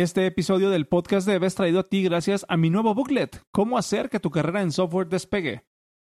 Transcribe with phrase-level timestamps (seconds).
[0.00, 3.76] Este episodio del podcast de es traído a ti gracias a mi nuevo booklet, Cómo
[3.76, 5.66] hacer que tu carrera en software despegue.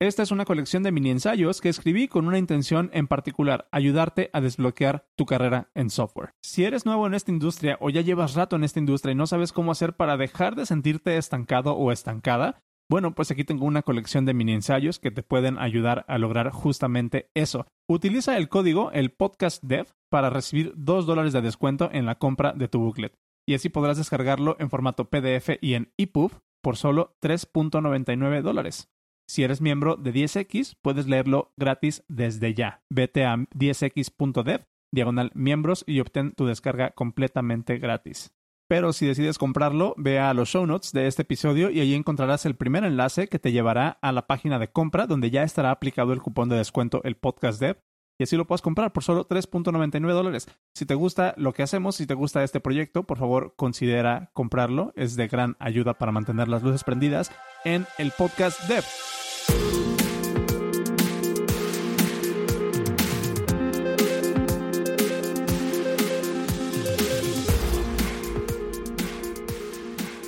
[0.01, 4.31] Esta es una colección de mini ensayos que escribí con una intención en particular, ayudarte
[4.33, 6.31] a desbloquear tu carrera en software.
[6.43, 9.27] Si eres nuevo en esta industria o ya llevas rato en esta industria y no
[9.27, 13.83] sabes cómo hacer para dejar de sentirte estancado o estancada, bueno, pues aquí tengo una
[13.83, 17.67] colección de mini ensayos que te pueden ayudar a lograr justamente eso.
[17.87, 22.53] Utiliza el código, el podcast dev, para recibir 2 dólares de descuento en la compra
[22.53, 23.13] de tu booklet.
[23.47, 28.89] Y así podrás descargarlo en formato PDF y en EPUB por solo 3.99 dólares.
[29.27, 32.83] Si eres miembro de 10X, puedes leerlo gratis desde ya.
[32.89, 38.31] Vete a 10x.dev, diagonal miembros y obtén tu descarga completamente gratis.
[38.67, 42.47] Pero si decides comprarlo, ve a los show notes de este episodio y allí encontrarás
[42.47, 46.13] el primer enlace que te llevará a la página de compra donde ya estará aplicado
[46.13, 47.77] el cupón de descuento el podcast dev
[48.17, 50.47] y así lo puedes comprar por solo 3.99 dólares.
[50.73, 54.93] Si te gusta lo que hacemos, si te gusta este proyecto, por favor considera comprarlo.
[54.95, 57.31] Es de gran ayuda para mantener las luces prendidas
[57.65, 58.83] en el podcast dev.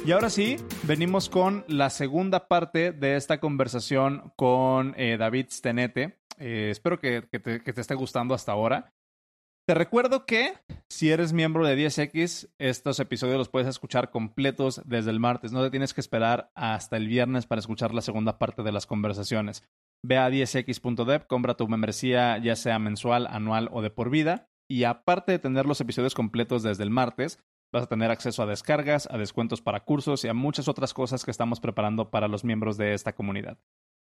[0.06, 6.17] Y ahora sí, venimos con la segunda parte de esta conversación con eh, David Stenete.
[6.38, 8.94] Eh, espero que, te, que, te, esté gustando hasta ahora.
[9.68, 10.54] Te recuerdo que
[10.90, 15.52] si eres miembro de 10X, estos episodios los puedes escuchar completos desde el martes.
[15.52, 18.86] No te tienes que esperar hasta el viernes para escuchar la segunda parte de las
[18.86, 19.64] conversaciones.
[20.06, 24.48] Ve a 10x.dev, compra tu membresía ya sea mensual, anual o de por vida.
[24.70, 27.40] Y aparte de tener los episodios completos desde el martes,
[27.74, 31.26] Vas a tener acceso a descargas, a descuentos para cursos y a muchas otras cosas
[31.26, 33.58] que estamos preparando para los miembros de esta comunidad.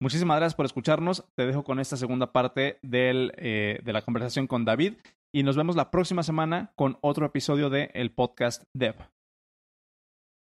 [0.03, 1.25] Muchísimas gracias por escucharnos.
[1.37, 4.95] Te dejo con esta segunda parte eh, de la conversación con David
[5.33, 8.97] y nos vemos la próxima semana con otro episodio de el podcast Dev.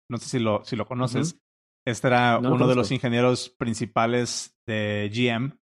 [0.10, 1.42] No sé si lo, si lo conoces.
[1.86, 5.60] Este era uno de los ingenieros principales de GM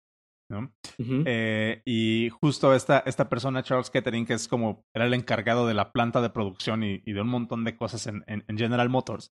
[1.25, 5.75] eh, y justo esta, esta persona, Charles Kettering, que es como era el encargado de
[5.75, 9.33] la planta de producción y, de un montón de cosas en, en, General Motors,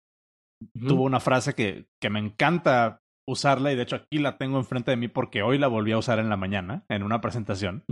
[0.88, 4.92] tuvo una frase que, que me encanta usarla y de hecho aquí la tengo enfrente
[4.92, 7.84] de mí porque hoy la volví a usar en la mañana en una presentación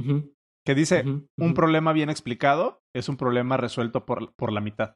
[0.66, 1.04] que dice
[1.38, 4.96] un problema bien explicado es un problema resuelto por, por la mitad.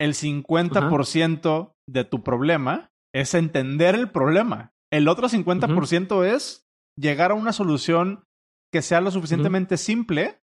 [0.00, 4.72] El 50% de tu problema es entender el problema.
[4.92, 8.24] El otro 50% es llegar a una solución
[8.72, 10.40] que sea lo suficientemente simple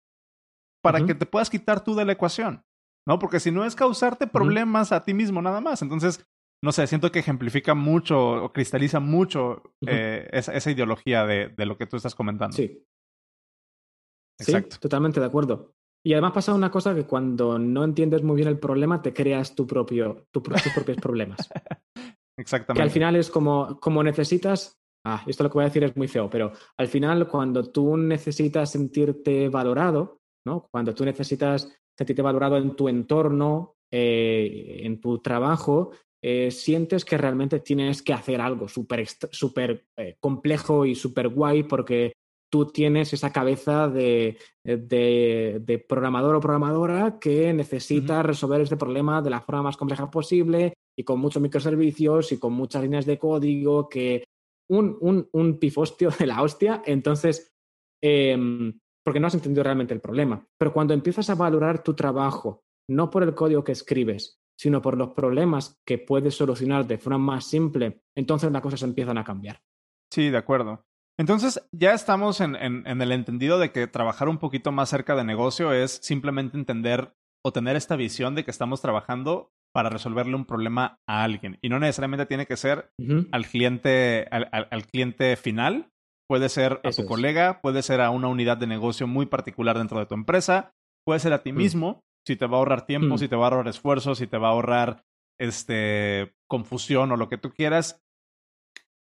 [0.83, 2.65] para que te puedas quitar tú de la ecuación,
[3.07, 3.19] ¿no?
[3.19, 5.83] Porque si no es causarte problemas a ti mismo nada más.
[5.83, 6.27] Entonces,
[6.63, 11.77] no sé, siento que ejemplifica mucho o cristaliza mucho eh, esa, ideología de, de, lo
[11.77, 12.57] que tú estás comentando.
[12.57, 12.85] Sí.
[14.41, 14.77] Exacto.
[14.77, 15.75] Sí, totalmente de acuerdo.
[16.05, 19.55] Y además pasa una cosa que cuando no entiendes muy bien el problema, te creas
[19.55, 21.39] tu propio, tus propios problemas.
[22.39, 22.79] Exactamente.
[22.79, 25.97] Que al final es como, como necesitas ah, esto lo que voy a decir es
[25.97, 30.69] muy feo, pero al final cuando tú necesitas sentirte valorado, ¿no?
[30.71, 35.93] Cuando tú necesitas sentirte valorado en tu entorno, eh, en tu trabajo,
[36.25, 41.65] eh, sientes que realmente tienes que hacer algo súper super, eh, complejo y súper guay
[41.65, 42.13] porque
[42.51, 49.31] tú tienes esa cabeza de, de, programador o programadora que necesita resolver este problema de
[49.31, 53.89] la forma más compleja posible y con muchos microservicios y con muchas líneas de código
[53.89, 54.25] que
[54.69, 57.53] un, un, pifostio de la hostia, entonces,
[58.03, 60.47] em, porque no has entendido realmente el problema.
[60.59, 64.97] Pero cuando empiezas a valorar tu trabajo, no por el código que escribes, sino por
[64.97, 69.63] los problemas que puedes solucionar de forma más simple, entonces las cosas empiezan a cambiar.
[70.13, 70.85] Sí, de acuerdo.
[71.19, 75.25] Entonces, ya estamos en, en, el entendido de que trabajar un poquito más cerca de
[75.25, 77.15] negocio es simplemente entender
[77.45, 81.59] o tener esta visión de que estamos trabajando para resolverle un problema a alguien.
[81.63, 82.93] Y no necesariamente tiene que ser
[83.33, 85.91] al, cliente, al, cliente final.
[86.29, 89.99] Puede ser a tu colega, puede ser a una unidad de negocio muy particular dentro
[89.99, 90.73] de tu empresa,
[91.05, 91.57] puede ser a ti mm.
[91.57, 93.19] mismo, si te va a ahorrar tiempo, mm.
[93.19, 95.05] si te va a ahorrar esfuerzo, si te va a ahorrar
[95.39, 98.03] este, confusión o lo que tú quieras.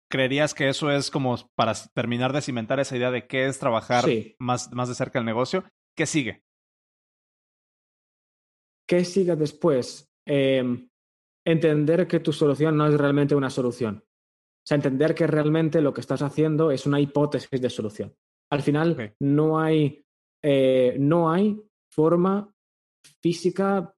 [0.09, 4.05] ¿Creerías que eso es como para terminar de cimentar esa idea de qué es trabajar
[4.37, 5.63] más, más de cerca el negocio?
[5.97, 6.43] ¿Qué sigue?
[8.87, 10.11] ¿Qué sigue después?
[10.25, 10.89] Em,
[11.45, 14.03] entender que tu solución no es realmente una solución.
[14.05, 18.15] O sea, entender que realmente lo que estás haciendo es una hipótesis de solución.
[18.51, 20.05] Al final, no, hay,
[20.43, 21.59] eh, no hay
[21.89, 22.52] forma
[23.21, 23.95] física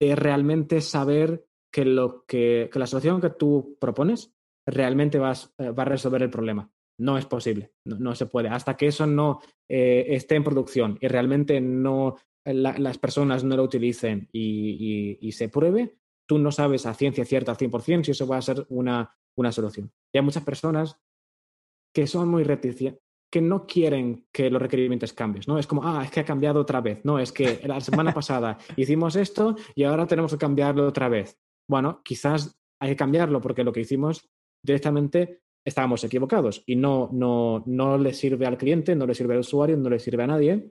[0.00, 4.34] de realmente saber que, lo que, la solución que tú propones
[4.66, 5.20] realmente eh,
[5.70, 6.70] va a resolver el problema.
[6.98, 8.48] No es posible, no, se puede.
[8.48, 13.62] Hasta que eso no eh, esté en producción y realmente no las personas no lo
[13.62, 15.96] utilicen y, se pruebe,
[16.26, 19.52] tú no sabes a ciencia cierta al 100% si eso va a ser una, una
[19.52, 19.92] solución.
[20.12, 20.98] Y hay muchas personas
[21.94, 23.01] que son muy reticentes,
[23.32, 25.58] que no quieren que los requerimientos cambien, ¿no?
[25.58, 27.00] Es como, ah, es que ha cambiado otra vez.
[27.02, 31.38] No, es que la semana pasada hicimos esto y ahora tenemos que cambiarlo otra vez.
[31.66, 34.28] Bueno, quizás hay que cambiarlo porque lo que hicimos
[34.62, 39.40] directamente estábamos equivocados y no, no, no le sirve al cliente, no le sirve al
[39.40, 40.70] usuario, no le sirve a nadie.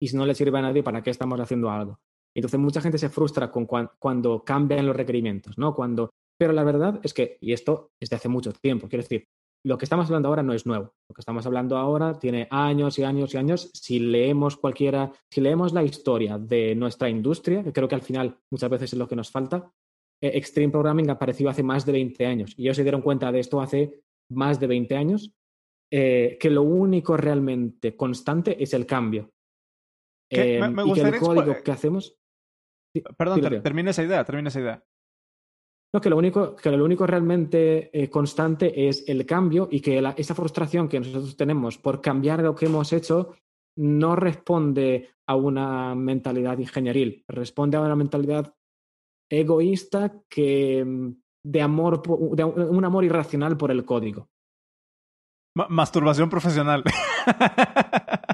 [0.00, 2.00] Y si no le sirve a nadie, ¿para qué estamos haciendo algo?
[2.34, 5.74] Entonces mucha gente se frustra con cuando cambian los requerimientos, ¿no?
[5.74, 9.26] Cuando, pero la verdad es que, y esto es de hace mucho tiempo, quiero decir,
[9.64, 10.94] lo que estamos hablando ahora no es nuevo.
[11.08, 13.70] Lo que estamos hablando ahora tiene años y años y años.
[13.72, 18.38] Si leemos cualquiera, si leemos la historia de nuestra industria, que creo que al final
[18.50, 19.72] muchas veces es lo que nos falta,
[20.20, 22.54] eh, Extreme Programming apareció hace más de 20 años.
[22.56, 25.32] Y ellos se dieron cuenta de esto hace más de 20 años,
[25.90, 29.30] eh, que lo único realmente constante es el cambio.
[30.30, 32.16] Eh, me, y que el código que hacemos.
[33.16, 34.84] Perdón, termina esa idea, termina esa idea.
[35.94, 40.02] No, que lo único, que lo único realmente eh, constante es el cambio y que
[40.16, 43.34] esa frustración que nosotros tenemos por cambiar lo que hemos hecho
[43.76, 48.54] no responde a una mentalidad ingenieril, responde a una mentalidad
[49.30, 51.10] egoísta que mm,
[51.44, 52.02] de amor,
[52.36, 54.28] de un amor irracional por el código.
[55.54, 56.84] masturbación profesional.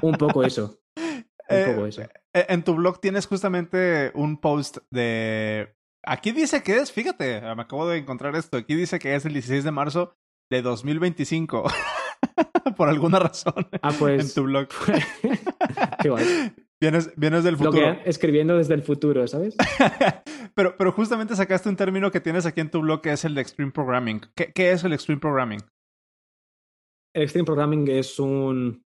[0.01, 0.79] un poco eso.
[1.49, 2.03] Un eh, poco eso.
[2.03, 7.61] Eh, en tu blog tienes justamente un post de Aquí dice que es, fíjate, me
[7.61, 8.57] acabo de encontrar esto.
[8.57, 10.15] Aquí dice que es el 16 de marzo
[10.49, 11.63] de 2025.
[12.77, 13.67] Por alguna razón.
[13.81, 14.29] Ah, pues.
[14.29, 14.67] En tu blog.
[16.01, 16.53] Qué guay.
[16.81, 17.97] Vienes, vienes del futuro.
[18.05, 19.55] escribiendo desde el futuro, ¿sabes?
[20.55, 23.35] pero, pero justamente sacaste un término que tienes aquí en tu blog que es el
[23.35, 24.21] de Extreme Programming.
[24.35, 25.59] ¿Qué, qué es el Extreme Programming?
[27.13, 28.83] El Extreme Programming es un.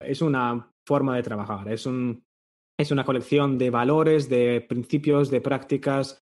[0.00, 1.68] es una forma de trabajar.
[1.68, 2.24] Es un.
[2.80, 6.22] Es una colección de valores, de principios, de prácticas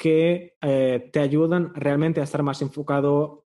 [0.00, 3.44] que eh, te ayudan realmente a estar más enfocado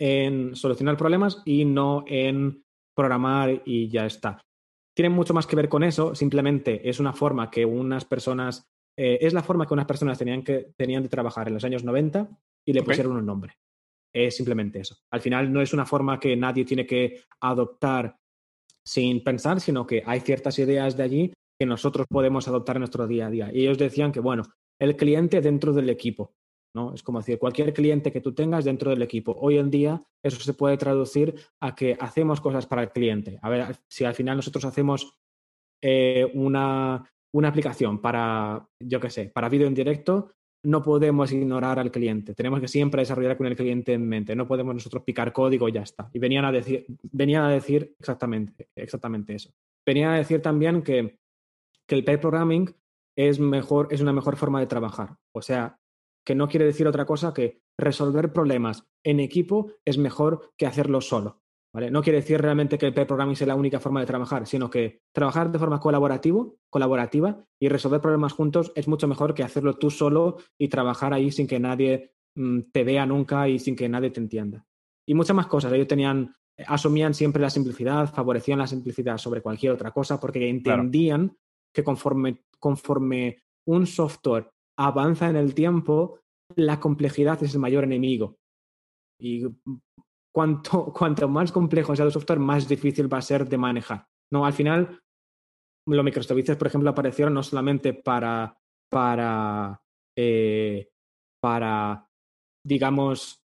[0.00, 4.40] en solucionar problemas y no en programar y ya está.
[4.96, 8.66] Tiene mucho más que ver con eso, simplemente es una forma que unas personas,
[8.98, 11.84] eh, es la forma que unas personas tenían, que, tenían de trabajar en los años
[11.84, 12.36] 90
[12.66, 13.54] y le pusieron un nombre.
[14.12, 14.96] Es simplemente eso.
[15.12, 18.16] Al final no es una forma que nadie tiene que adoptar
[18.84, 23.06] sin pensar, sino que hay ciertas ideas de allí que nosotros podemos adoptar en nuestro
[23.06, 23.50] día a día.
[23.52, 24.42] Y ellos decían que, bueno,
[24.78, 26.34] el cliente dentro del equipo.
[26.74, 26.92] ¿no?
[26.92, 29.34] Es como decir, cualquier cliente que tú tengas dentro del equipo.
[29.40, 33.38] Hoy en día eso se puede traducir a que hacemos cosas para el cliente.
[33.40, 35.16] A ver, si al final nosotros hacemos
[35.82, 40.32] eh, una, una, aplicación para, yo qué sé, para vídeo en directo,
[40.64, 42.34] no podemos ignorar al cliente.
[42.34, 44.36] Tenemos que siempre desarrollar con el cliente en mente.
[44.36, 46.10] No podemos nosotros picar código y ya está.
[46.12, 49.50] Y venían a decir, venían a decir exactamente, exactamente eso.
[49.86, 51.18] Venían a decir también que,
[51.86, 52.74] que el pair programming
[53.16, 55.16] es, mejor, es una mejor forma de trabajar.
[55.32, 55.80] O sea,
[56.24, 61.00] que no quiere decir otra cosa que resolver problemas en equipo es mejor que hacerlo
[61.00, 61.42] solo.
[61.72, 61.90] ¿vale?
[61.90, 64.68] No quiere decir realmente que el pair programming sea la única forma de trabajar, sino
[64.68, 69.74] que trabajar de forma colaborativo, colaborativa y resolver problemas juntos es mucho mejor que hacerlo
[69.74, 73.88] tú solo y trabajar ahí sin que nadie mm, te vea nunca y sin que
[73.88, 74.66] nadie te entienda.
[75.06, 75.72] Y muchas más cosas.
[75.72, 76.34] Ellos tenían,
[76.66, 81.36] asumían siempre la simplicidad, favorecían la simplicidad sobre cualquier otra cosa porque entendían
[81.76, 83.38] que conforme conforme
[83.68, 86.20] un software avanza en el tiempo,
[86.56, 88.36] la complejidad es el mayor enemigo.
[89.20, 89.44] Y
[90.34, 94.06] cuanto, cuanto más complejo sea el software, más difícil va a ser de manejar.
[94.32, 95.00] No, al final,
[95.86, 98.58] los microservicios, por ejemplo, aparecieron no solamente para,
[98.90, 99.80] para,
[100.16, 100.88] eh,
[101.40, 102.08] para
[102.64, 103.42] digamos,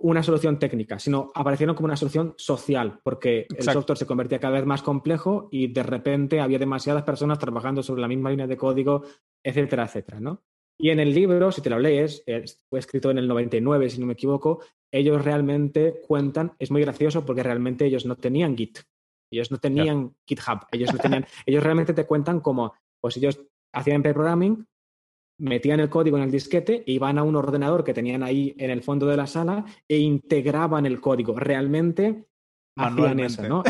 [0.00, 4.54] una solución técnica, sino aparecieron como una solución social, porque el software se convertía cada
[4.54, 8.56] vez más complejo y de repente había demasiadas personas trabajando sobre la misma línea de
[8.56, 9.02] código,
[9.42, 10.42] etcétera, etcétera, ¿no?
[10.80, 12.24] Y en el libro, si te lo lees,
[12.70, 14.60] fue escrito en el 99, si no me equivoco,
[14.92, 18.78] ellos realmente cuentan, es muy gracioso porque realmente ellos no tenían Git,
[19.32, 23.40] ellos no tenían GitHub, ellos no tenían, ellos realmente te cuentan como, pues ellos
[23.72, 24.64] hacían pre-programming,
[25.38, 28.82] metían el código en el disquete, iban a un ordenador que tenían ahí en el
[28.82, 31.34] fondo de la sala e integraban el código.
[31.38, 32.26] Realmente
[32.76, 33.62] hacían eso, ¿no?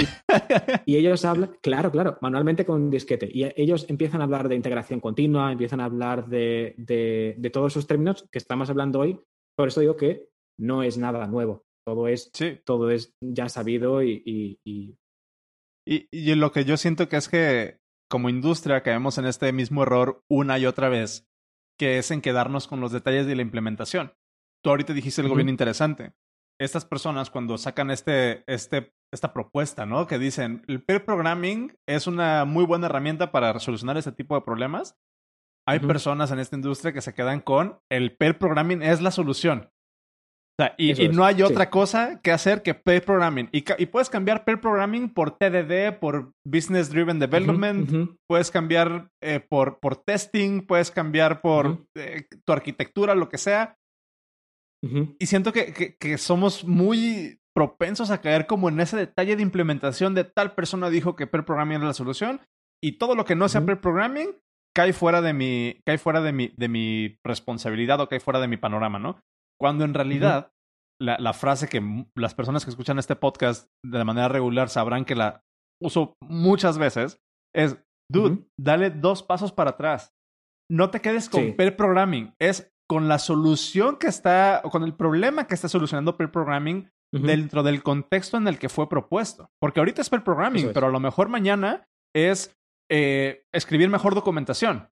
[0.86, 3.28] Y, ellos hablan, claro, claro, manualmente con un disquete.
[3.32, 7.86] Y ellos empiezan a hablar de integración continua, empiezan a hablar de, de, todos esos
[7.86, 9.20] términos que estamos hablando hoy.
[9.56, 11.64] Por eso digo que no es nada nuevo.
[11.86, 12.30] Todo es,
[12.64, 14.98] todo es ya sabido y, y, y...
[15.86, 17.78] y lo que yo siento que es que
[18.10, 21.27] como industria caemos en este mismo error una y otra vez
[21.78, 24.12] que es en quedarnos con los detalles de la implementación.
[24.62, 26.12] Tú ahorita dijiste algo bien interesante.
[26.60, 30.06] Estas personas cuando sacan este, este esta propuesta, ¿no?
[30.06, 34.42] Que dicen, el pair programming es una muy buena herramienta para solucionar este tipo de
[34.42, 34.96] problemas.
[35.66, 39.70] Hay personas en esta industria que se quedan con el pair programming es la solución.
[40.60, 43.48] O sea, y, no hay otra cosa que hacer que pair programming.
[43.52, 49.78] Y, puedes cambiar pair programming por TDD, por Business Driven Development, puedes cambiar eh, por,
[49.78, 53.76] por testing, puedes cambiar por eh, tu arquitectura, lo que sea.
[54.82, 60.14] Y siento que, que, somos muy propensos a caer como en ese detalle de implementación
[60.14, 62.40] de tal persona dijo que pair programming es la solución
[62.80, 64.36] y todo lo que no sea pair programming
[64.72, 68.46] cae fuera de mi, cae fuera de mi, de mi responsabilidad o cae fuera de
[68.46, 69.20] mi panorama, ¿no?
[69.60, 70.52] Cuando en realidad
[71.00, 71.82] la, la, frase que
[72.16, 75.42] las personas que escuchan este podcast de manera regular sabrán que la
[75.80, 77.20] uso muchas veces
[77.54, 77.78] es,
[78.10, 80.14] dude, dale dos pasos para atrás.
[80.70, 84.94] No te quedes con pair programming, es con la solución que está, o con el
[84.94, 89.50] problema que está solucionando pair programming dentro del contexto en el que fue propuesto.
[89.60, 92.54] Porque ahorita es pair programming, pero a lo mejor mañana es
[92.90, 94.88] eh, escribir mejor documentación.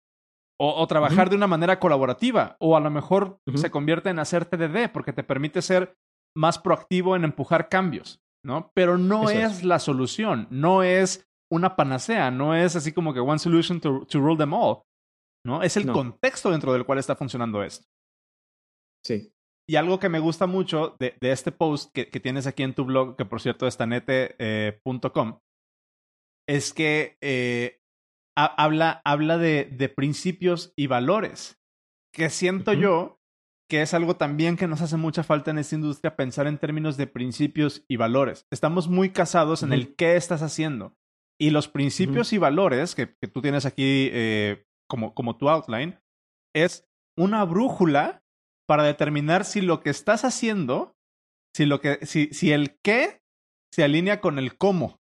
[0.58, 2.56] O, trabajar de una manera colaborativa.
[2.60, 5.96] O a lo mejor se convierte en hacer TDD porque te permite ser
[6.36, 8.70] más proactivo en empujar cambios, ¿no?
[8.74, 13.38] Pero no es, la solución, no es una panacea, no es así como que one
[13.38, 14.82] solution to, rule them all,
[15.44, 15.62] ¿no?
[15.62, 17.86] Es el contexto dentro del cual está funcionando esto.
[19.04, 19.32] Sí.
[19.68, 23.16] Y algo que me gusta mucho de, este post que, tienes aquí en tu blog,
[23.16, 25.40] que por cierto es tanete.com, eh,
[26.48, 27.80] es que eh,
[28.36, 31.58] habla, habla de, de, principios y valores,
[32.12, 33.16] que siento yo
[33.68, 36.96] que es algo también que nos hace mucha falta en esta industria pensar en términos
[36.96, 38.46] de principios y valores.
[38.50, 40.96] Estamos muy casados en el qué estás haciendo.
[41.38, 46.00] Y los principios y valores que, que, tú tienes aquí eh, como, como tu outline
[46.54, 48.22] es una brújula
[48.66, 50.96] para determinar si lo que estás haciendo,
[51.54, 53.20] si, lo que, si, si el qué
[53.72, 55.00] se alinea con el cómo.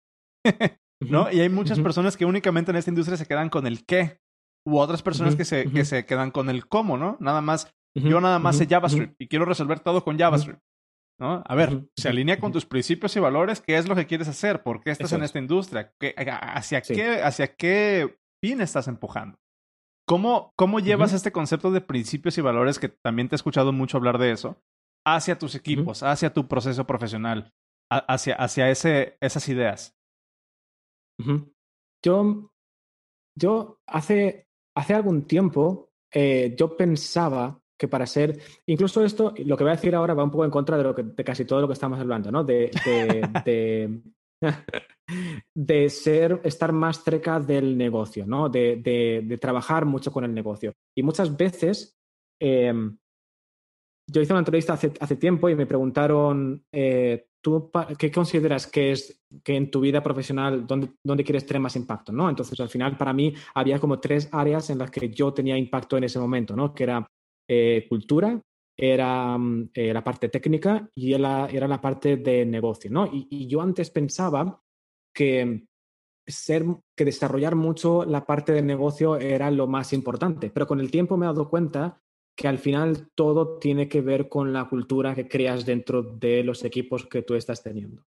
[1.00, 1.32] ¿no?
[1.32, 4.20] Y hay muchas personas que únicamente en esta industria se quedan con el qué,
[4.66, 7.18] u otras personas que, se, que se quedan con el cómo, ¿no?
[7.20, 10.60] Nada más, yo nada más sé JavaScript y quiero resolver todo con JavaScript.
[11.20, 11.44] ¿No?
[11.46, 14.64] A ver, se alinea con tus principios y valores, ¿qué es lo que quieres hacer?
[14.64, 15.94] ¿Por qué estás en esta industria?
[16.42, 19.38] hacia, qué, ¿Hacia qué fin estás empujando?
[20.08, 23.98] ¿Cómo, cómo llevas este concepto de principios y valores, que también te he escuchado mucho
[23.98, 24.62] hablar de eso,
[25.06, 27.54] hacia tus equipos, hacia tu proceso profesional,
[27.92, 29.99] hacia, hacia ese, esas ideas?
[32.04, 32.52] Yo,
[33.36, 39.64] yo hace, hace algún tiempo eh, yo pensaba que para ser, incluso esto, lo que
[39.64, 41.62] voy a decir ahora va un poco en contra de, lo que, de casi todo
[41.62, 42.44] lo que estamos hablando, ¿no?
[42.44, 42.70] De,
[43.46, 44.02] de,
[45.56, 48.50] de, ser, estar más cerca del negocio, ¿no?
[48.50, 50.74] De, de trabajar mucho con el negocio.
[50.96, 51.98] Y muchas veces,
[52.42, 52.98] em,
[54.12, 58.92] yo hice una entrevista hace, hace, tiempo y me preguntaron, eh, ¿tú qué consideras que
[58.92, 62.12] es que en tu vida profesional, dónde, quieres tener más impacto?
[62.12, 62.30] ¿no?
[62.30, 65.98] Entonces, al final, para mí, había como tres áreas en las que yo tenía impacto
[65.98, 66.74] en ese momento, ¿no?
[66.74, 67.08] Que era
[67.48, 68.42] eh, cultura,
[68.78, 73.06] era mm, eh, la parte técnica y era, era, la parte de negocio, ¿no?
[73.08, 74.62] Y, y, yo antes pensaba
[75.14, 75.66] que
[76.26, 76.66] ser,
[76.96, 81.18] que desarrollar mucho la parte de negocio era lo más importante, pero con el tiempo
[81.18, 82.02] me he dado cuenta
[82.40, 86.64] que al final todo tiene que ver con la cultura que creas dentro de los
[86.64, 88.06] equipos que tú estás teniendo.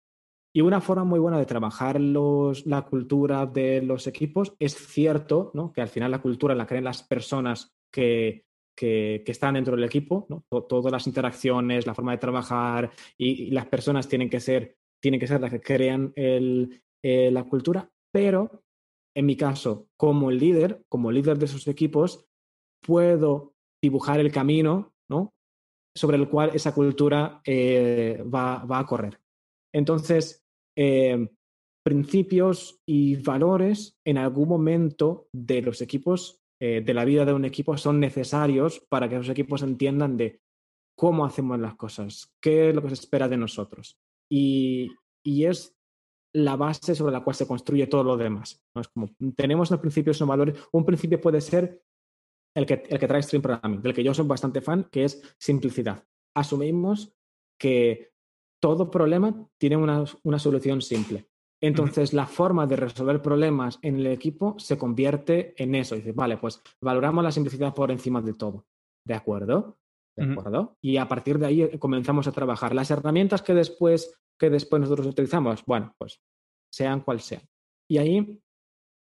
[0.54, 5.50] Y una forma muy buena de trabajar los, la cultura de los equipos es cierto
[5.52, 5.70] ¿no?
[5.70, 10.26] que al final la cultura la crean las personas que, que, están dentro del equipo,
[10.30, 10.46] ¿no?
[10.62, 15.26] todas las interacciones, la forma de trabajar y, las personas tienen que ser, tienen que
[15.26, 18.62] ser las que crean el, eh, la cultura, pero
[19.14, 22.24] en mi caso, como líder, como líder de esos equipos,
[22.80, 25.34] puedo dibujar el camino ¿no?
[25.94, 29.20] sobre el cual esa cultura eh, va, va, a correr.
[29.74, 30.44] Entonces,
[30.76, 31.28] eh,
[31.84, 37.44] principios y valores en algún momento de los equipos, eh, de la vida de un
[37.44, 40.40] equipo, son necesarios para que los equipos entiendan de
[40.96, 43.98] cómo hacemos las cosas, qué es lo que se espera de nosotros.
[44.30, 44.90] Y,
[45.24, 45.76] y es
[46.34, 48.62] la base sobre la cual se construye todo lo demás.
[48.74, 48.80] ¿no?
[48.80, 50.56] Es como, tenemos los principios, son valores.
[50.72, 51.81] Un principio puede ser
[52.54, 55.22] el que, el que trae Stream Programming, del que yo soy bastante fan, que es
[55.38, 56.04] simplicidad.
[56.34, 57.14] Asumimos
[57.58, 58.12] que
[58.60, 61.28] todo problema tiene una, una solución simple.
[61.62, 65.94] Entonces, la forma de resolver problemas en el equipo se convierte en eso.
[65.94, 68.66] Dice, vale, pues valoramos la simplicidad por encima de todo.
[69.06, 69.78] ¿De acuerdo?
[70.16, 70.76] ¿De acuerdo?
[70.82, 72.74] Y a partir de ahí comenzamos a trabajar.
[72.74, 76.20] Las herramientas que después, que después nosotros utilizamos, bueno, pues
[76.72, 77.42] sean cual sean.
[77.88, 78.42] Y ahí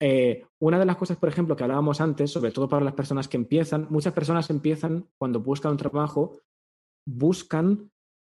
[0.00, 3.28] eh, una de las cosas, por ejemplo, que hablábamos antes, sobre todo para las personas
[3.28, 6.40] que empiezan, muchas personas empiezan cuando buscan un trabajo,
[7.07, 7.90] buscan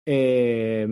[0.07, 0.89] eh,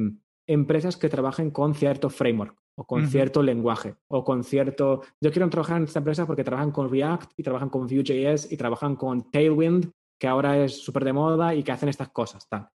[0.48, 5.02] empresas que trabajen con cierto framework, o con cierto lenguaje, o con cierto...
[5.20, 8.56] Yo quiero trabajar en esta empresa porque trabajan con React y trabajan con Vue.js y
[8.56, 12.48] trabajan con Tailwind, que ahora es súper de moda y que hacen estas cosas.
[12.48, 12.68] Tal.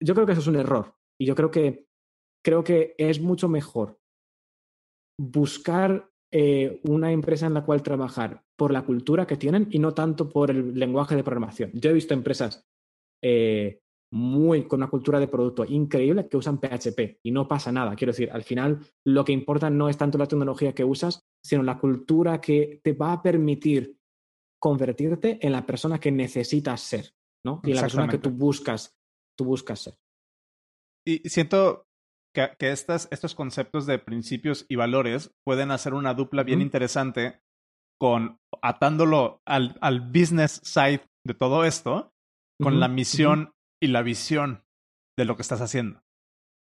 [0.00, 0.96] Yo creo que eso es un error.
[1.20, 1.86] Y yo creo que,
[2.44, 4.00] creo que es mucho mejor
[5.20, 9.92] buscar eh, una empresa en la cual trabajar por la cultura que tienen y no
[9.92, 11.70] tanto por el lenguaje de programación.
[11.74, 12.64] Yo he visto empresas
[13.22, 13.80] eh,
[14.12, 17.94] muy con una cultura de producto increíble que usan PHP y no pasa nada.
[17.96, 21.62] Quiero decir, al final lo que importa no es tanto la tecnología que usas, sino
[21.62, 23.98] la cultura que te va a permitir
[24.58, 27.12] convertirte en la persona que necesitas ser,
[27.44, 27.60] ¿no?
[27.64, 28.94] Y en la persona que tú buscas,
[29.36, 29.94] tú buscas ser.
[31.06, 31.88] Y siento
[32.32, 37.40] que, estos conceptos de principios y valores pueden hacer una dupla bien interesante
[38.00, 42.12] con atándolo al, al, business side de todo esto,
[42.60, 44.64] con la misión y la visión
[45.16, 46.02] de lo que estás haciendo.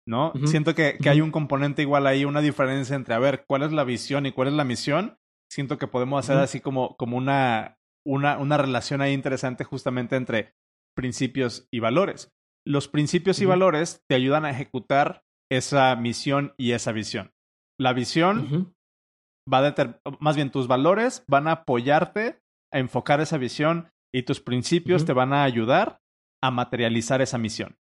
[0.07, 0.33] ¿No?
[0.45, 3.73] Siento que, que hay un componente igual ahí, una diferencia entre, a ver, cuál es
[3.73, 5.17] la visión y cuál es la misión.
[5.51, 10.55] Siento que podemos hacer así como, como una, una, una relación ahí interesante justamente entre
[10.95, 12.33] principios y valores.
[12.67, 17.33] Los principios y valores te ayudan a ejecutar esa misión y esa visión.
[17.79, 18.75] La visión
[19.53, 22.41] va a más bien tus valores van a apoyarte
[22.73, 26.01] a enfocar esa visión y tus principios te van a ayudar
[26.43, 27.77] a materializar esa misión.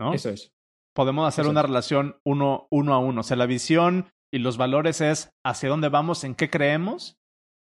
[0.00, 0.12] ¿No?
[0.12, 0.52] Eso es.
[0.94, 3.20] Podemos hacer una relación uno, uno a uno.
[3.22, 7.18] O sea, la visión y los valores es hacia dónde vamos, en qué creemos,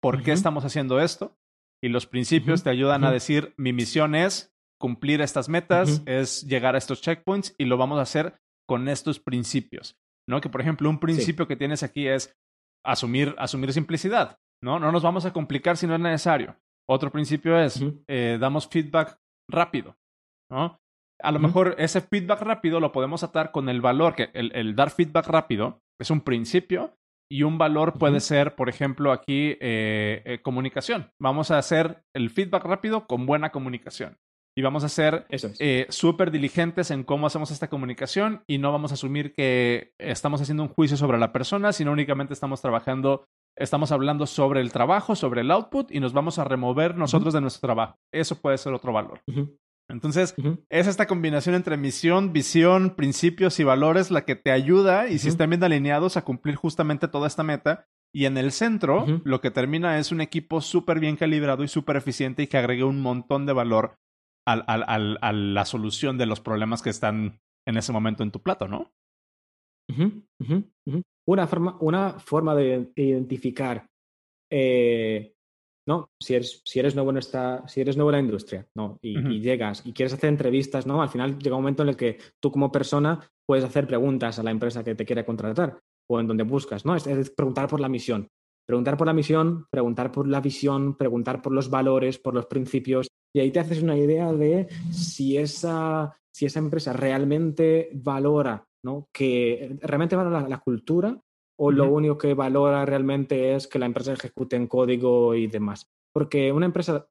[0.01, 1.37] por qué estamos haciendo esto.
[1.81, 6.75] Y los principios te ayudan a decir, mi misión es cumplir estas metas, es llegar
[6.75, 8.39] a estos checkpoints y lo vamos a hacer
[8.69, 9.97] con estos principios.
[10.29, 10.41] ¿No?
[10.41, 12.37] Que por ejemplo, un principio que tienes aquí es
[12.85, 14.37] asumir, asumir simplicidad.
[14.63, 14.77] ¿no?
[14.77, 16.55] no nos vamos a complicar si no es necesario.
[16.87, 19.17] Otro principio es, eh, damos feedback
[19.49, 19.97] rápido,
[20.51, 20.79] ¿no?
[21.21, 24.91] A lo mejor ese feedback rápido lo podemos atar con el valor, que el, dar
[24.91, 26.95] feedback rápido es un principio
[27.29, 31.11] y un valor puede ser, por ejemplo, aquí eh, eh, comunicación.
[31.19, 34.17] Vamos a hacer el feedback rápido con buena comunicación.
[34.59, 38.91] Y vamos a ser eh, súper diligentes en cómo hacemos esta comunicación y no vamos
[38.91, 43.23] a asumir que estamos haciendo un juicio sobre la persona, sino únicamente estamos trabajando,
[43.55, 47.39] estamos hablando sobre el trabajo, sobre el output y nos vamos a remover nosotros de
[47.39, 47.95] nuestro trabajo.
[48.11, 49.21] Eso puede ser otro valor.
[49.87, 50.35] Entonces,
[50.69, 55.29] es esta combinación entre misión, visión, principios y valores la que te ayuda y si
[55.29, 57.87] están bien alineados a cumplir justamente toda esta meta.
[58.13, 61.95] Y en el centro, lo que termina es un equipo súper bien calibrado y súper
[61.95, 63.95] eficiente y que agregue un montón de valor
[64.45, 68.91] a la solución de los problemas que están en ese momento en tu plato, ¿no?
[71.27, 73.87] Una, forma, una forma de identificar,
[74.51, 75.33] eh,
[75.87, 76.09] ¿no?
[76.19, 78.97] Si eres, si eres nuevo en esta, si eres nuevo en la industria, ¿no?
[79.01, 81.01] Y, llegas y quieres hacer entrevistas, ¿no?
[81.01, 84.43] Al final llega un momento en el que tú como persona puedes hacer preguntas a
[84.43, 86.95] la empresa que te quiere contratar o en donde buscas, ¿no?
[86.95, 88.29] es preguntar por la misión.
[88.67, 93.07] Preguntar por la misión, preguntar por la visión, preguntar por los valores, por los principios,
[93.33, 99.09] y ahí te haces una idea de si esa, si esa empresa realmente valora, ¿no?
[99.13, 101.19] Que realmente valora la, cultura
[101.57, 105.87] o lo único que valora realmente es que la empresa ejecute en código y demás.
[106.13, 107.07] Porque una empresa,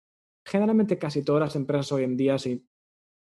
[0.46, 2.66] generalmente casi todas las empresas hoy en día, si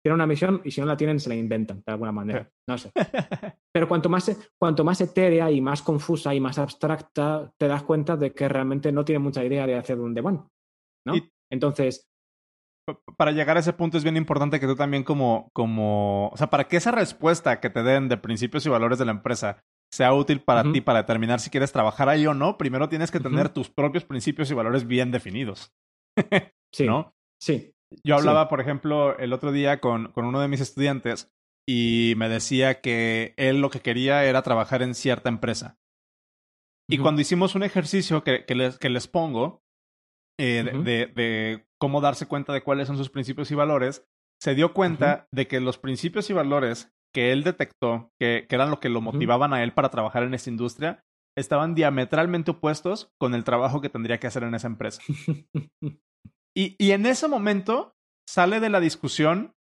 [0.03, 2.49] tienen una misión y si no la tienen, se la inventan de alguna manera.
[2.69, 2.91] No sé.
[3.73, 8.15] Pero cuanto más, cuanto más etérea y más confusa y más abstracta, te das cuenta
[8.15, 10.47] de que realmente no tiene mucha idea de hacia dónde van.
[11.05, 11.13] ¿no?
[11.51, 12.07] Entonces.
[13.17, 16.49] Para llegar a ese punto es bien importante que tú también como, como, o sea,
[16.49, 20.13] para que esa respuesta que te den de principios y valores de la empresa sea
[20.13, 23.49] útil para ti para determinar si quieres trabajar ahí o no, primero tienes que tener
[23.49, 25.73] tus propios principios y valores bien definidos.
[26.71, 26.85] sí.
[26.85, 27.15] ¿No?
[27.39, 27.73] Sí.
[28.03, 31.31] Yo hablaba, por ejemplo, el otro día con, con uno de mis estudiantes
[31.67, 35.77] y me decía que él lo que quería era trabajar en cierta empresa.
[36.87, 39.63] Y cuando hicimos un ejercicio que, que, les, que les pongo
[40.37, 44.05] eh, de, de, cómo darse cuenta de cuáles son sus principios y valores,
[44.39, 48.69] se dio cuenta de que los principios y valores que él detectó, que, que eran
[48.69, 51.03] lo que lo motivaban a él para trabajar en esta industria,
[51.37, 55.01] estaban diametralmente opuestos con el trabajo que tendría que hacer en esa empresa.
[56.57, 59.53] Y, y en ese momento sale de la discusión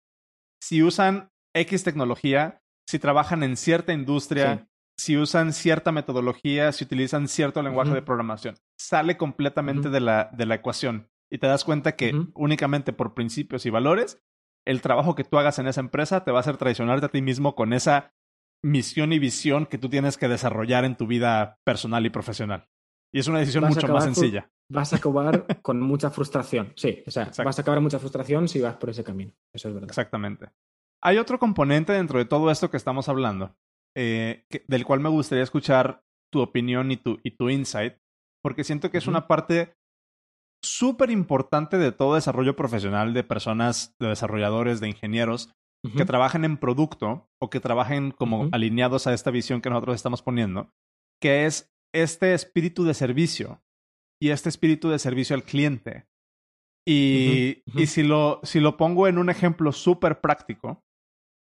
[0.63, 7.29] si usan X tecnología, si trabajan en cierta industria, si usan cierta metodología, si utilizan
[7.29, 8.57] cierto lenguaje de programación.
[8.79, 13.67] Sale completamente de, la, de la ecuación y te das cuenta que únicamente por principios
[13.67, 14.23] y valores,
[14.65, 17.23] el trabajo que tú hagas en esa empresa te va a hacer traicionarte a ti
[17.23, 18.15] mismo con esa
[18.63, 22.69] misión y visión que tú tienes que desarrollar en tu vida personal y profesional.
[23.13, 24.51] Y es una decisión mucho más sencilla.
[24.69, 26.73] vas a acabar con mucha frustración.
[26.75, 29.33] Sí, o sea, vas a acabar mucha frustración si vas por ese camino.
[29.53, 29.89] Eso es verdad.
[29.89, 30.51] Exactamente.
[31.01, 33.55] Hay otro componente dentro de todo esto que estamos hablando,
[33.97, 36.03] eh, del cual me gustaría escuchar
[36.33, 37.95] tu opinión y tu, y tu insight,
[38.43, 39.75] porque siento que es una parte
[40.63, 45.53] súper importante de todo desarrollo profesional de personas, de desarrolladores, de ingenieros,
[45.99, 50.23] que trabajen en producto o que trabajen como alineados a esta visión que nosotros estamos
[50.23, 50.71] poniendo,
[51.21, 53.63] que es este espíritu de servicio
[54.21, 56.07] y este espíritu de servicio al cliente.
[56.87, 60.83] Y, y si, lo, si lo pongo en un ejemplo súper práctico,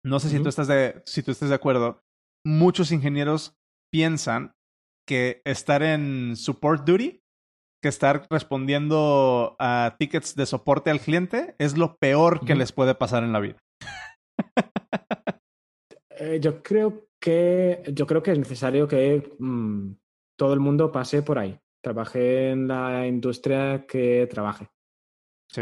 [0.04, 2.04] no sé si, tú estás de, si tú estás de acuerdo,
[2.46, 3.58] muchos ingenieros
[3.92, 4.54] piensan
[5.06, 7.22] que estar en support duty,
[7.82, 12.96] que estar respondiendo a tickets de soporte al cliente, es lo peor que les puede
[12.96, 13.58] pasar en la vida.
[16.18, 19.96] Eh, yo creo que yo creo que es necesario que mm,
[20.38, 24.70] todo el mundo pase por ahí, trabaje en la industria que trabaje.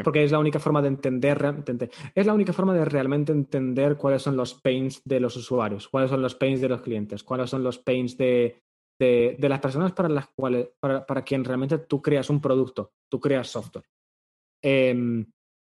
[0.04, 1.56] Porque es la única forma de entender,
[2.16, 6.10] es la única forma de realmente entender cuáles son los pains de los usuarios, cuáles
[6.10, 8.64] son los pains de los clientes, cuáles son los pains de,
[8.98, 13.20] de, las personas para las cuales, para, para, quien realmente tú creas un producto, tú
[13.20, 13.86] creas software.
[14.62, 15.26] Em,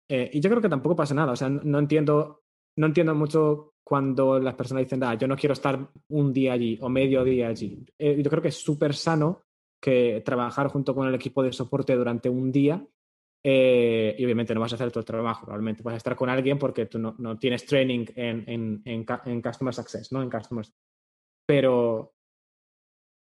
[0.08, 1.32] eh, y yo creo que tampoco pasa nada.
[1.32, 2.44] O sea, no entiendo,
[2.76, 6.78] no entiendo mucho cuando las personas dicen, ah, yo no quiero estar un día allí
[6.80, 7.84] o medio día allí.
[7.98, 9.42] Eh, yo creo que es súper sano
[9.80, 12.86] que trabajar junto con el equipo de soporte durante un día
[13.46, 16.30] eh, y obviamente no vas a hacer todo el trabajo, probablemente vas a estar con
[16.30, 20.22] alguien porque tú no, no tienes training en, en, en, Customer Success, ¿no?
[20.22, 20.72] En Customers.
[21.46, 22.14] Pero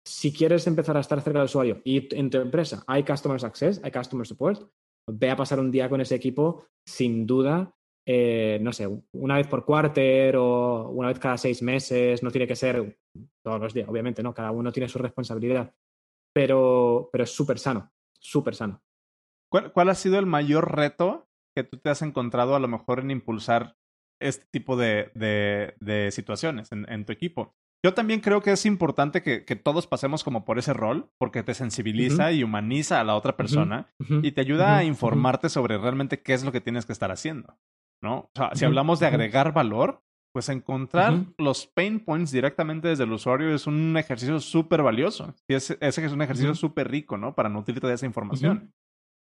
[0.04, 3.80] si quieres empezar a estar cerca del usuario y en tu empresa hay Customer Success,
[3.82, 4.70] hay Customer Support,
[5.10, 7.74] ve a pasar un día con ese equipo, sin duda,
[8.06, 12.46] eh, no sé, una vez por cuarter o una vez cada seis meses, no tiene
[12.46, 12.98] que ser
[13.42, 14.34] todos los días, obviamente, ¿no?
[14.34, 15.72] Cada uno tiene su responsabilidad,
[16.34, 18.82] pero, pero es súper sano, súper sano.
[19.50, 23.10] ¿Cuál, ha sido el mayor reto que tú te has encontrado a lo mejor en
[23.10, 23.76] impulsar
[24.20, 27.56] este tipo de, de, situaciones en, tu equipo?
[27.84, 31.42] Yo también creo que es importante que, que, todos pasemos como por ese rol, porque
[31.42, 36.22] te sensibiliza y humaniza a la otra persona y te ayuda a informarte sobre realmente
[36.22, 37.58] qué es lo que tienes que estar haciendo,
[38.02, 38.18] ¿no?
[38.18, 43.12] O sea, si hablamos de agregar valor, pues encontrar los pain points directamente desde el
[43.12, 45.34] usuario es un ejercicio súper valioso.
[45.48, 47.34] Y ese, ese es un ejercicio súper rico, ¿no?
[47.34, 48.72] Para nutrirte de esa información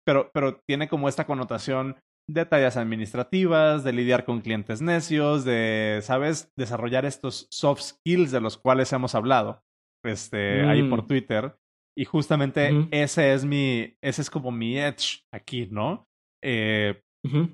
[0.05, 1.97] pero, pero tiene como esta connotación
[2.29, 6.51] de tareas administrativas, de lidiar con clientes necios, de, ¿sabes?
[6.57, 9.61] Desarrollar estos soft skills de los cuales hemos hablado
[10.05, 11.07] este, ahí por mm.
[11.07, 11.55] Twitter.
[11.97, 16.07] Y justamente ese es mi, ese es como mi edge aquí, ¿no?
[16.41, 17.01] Eh,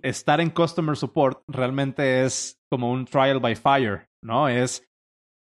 [0.04, 4.48] estar en customer support realmente es como un trial by fire, ¿no?
[4.48, 4.88] Es,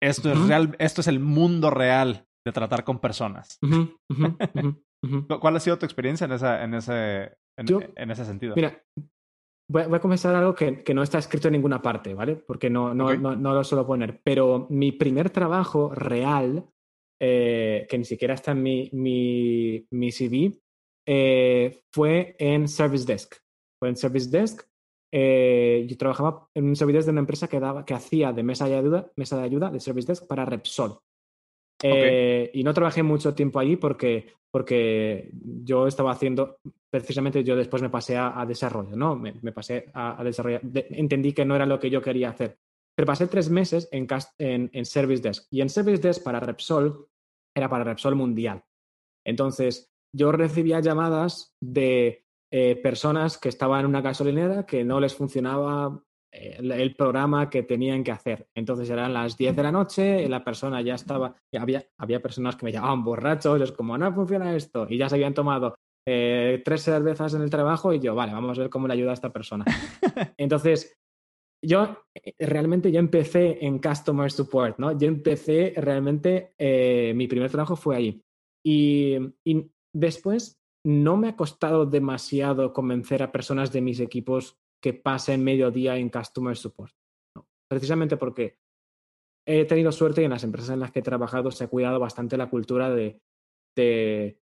[0.00, 3.58] esto es real, esto es el mundo real de tratar con personas.
[5.40, 8.54] ¿Cuál ha sido tu experiencia en, esa, en, ese, en, ese sentido?
[8.56, 8.82] Mira,
[9.68, 12.36] voy, a comenzar algo que, que, no está escrito en ninguna parte, ¿vale?
[12.36, 14.20] Porque no, no, no, no, lo suelo poner.
[14.24, 16.68] Pero mi primer trabajo real,
[17.20, 20.58] eh, que ni siquiera está en mi, mi, mi CV,
[21.06, 23.34] eh, fue en Service Desk.
[23.78, 24.66] Fue en Service Desk.
[25.12, 28.42] Eh, yo trabajaba en un service desk de una empresa que, daba, que hacía de
[28.42, 30.98] mesa de ayuda, mesa de ayuda de Service Desk para Repsol.
[31.82, 36.58] Eh, y no trabajé mucho tiempo allí porque, porque yo estaba haciendo,
[36.90, 39.16] precisamente yo después me pasé a, desarrollo, ¿no?
[39.16, 42.58] Me, pasé a, desarrollar, entendí que no era lo que yo quería hacer.
[42.94, 44.06] Pero pasé tres meses en,
[44.38, 45.46] en, Service Desk.
[45.50, 47.06] Y en Service Desk para Repsol
[47.54, 48.64] era para Repsol Mundial.
[49.22, 55.14] Entonces, yo recibía llamadas de eh, personas que estaban en una gasolinera que no les
[55.14, 56.02] funcionaba
[56.36, 58.48] el, programa que tenían que hacer.
[58.54, 62.56] Entonces eran las 10 de la noche y la persona ya estaba, había, había personas
[62.56, 65.76] que me llamaban borrachos, es como, no funciona esto, y ya se habían tomado
[66.08, 69.10] eh, tres cervezas en el trabajo y yo, vale, vamos a ver cómo le ayuda
[69.10, 69.64] a esta persona.
[70.36, 70.96] Entonces,
[71.64, 74.96] yo eh, realmente yo empecé en Customer Support, ¿no?
[74.96, 78.22] Yo empecé realmente, eh, mi primer trabajo fue ahí.
[78.64, 84.94] Y, y después no me ha costado demasiado convencer a personas de mis equipos que
[84.94, 86.94] pase mediodía en Customer Support.
[87.68, 88.60] Precisamente porque
[89.44, 91.98] he tenido suerte y en las empresas en las que he trabajado se ha cuidado
[91.98, 93.20] bastante la cultura de,
[93.74, 94.38] de,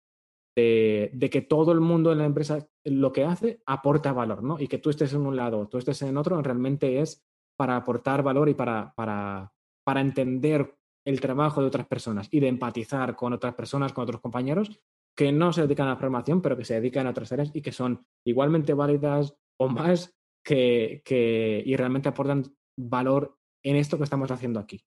[0.55, 4.59] de, que todo el mundo en la empresa lo que hace aporta valor, ¿no?
[4.59, 7.25] Y que tú estés en un lado, tú estés en otro, realmente es
[7.57, 9.51] para aportar valor y para, para,
[9.83, 10.77] para entender
[11.07, 14.79] el trabajo de otras personas y de empatizar con otras personas, con otros compañeros
[15.17, 17.63] que no se dedican a la formación, pero que se dedican a otras áreas y
[17.63, 22.43] que son igualmente válidas o más que, que, y realmente aportan
[22.79, 24.85] valor en esto que estamos haciendo aquí.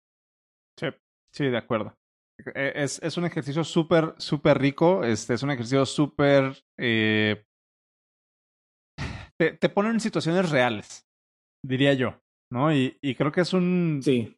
[0.79, 0.87] Sí,
[1.35, 1.95] sí, de acuerdo.
[2.55, 5.05] E, es, es un ejercicio súper, súper rico.
[5.05, 6.63] Este, es un ejercicio súper...
[6.79, 7.45] Eh,
[9.39, 11.09] te, te ponen en situaciones reales,
[11.65, 12.21] diría yo,
[12.53, 12.75] ¿no?
[12.75, 14.01] Y, y creo que es un...
[14.03, 14.37] Sí.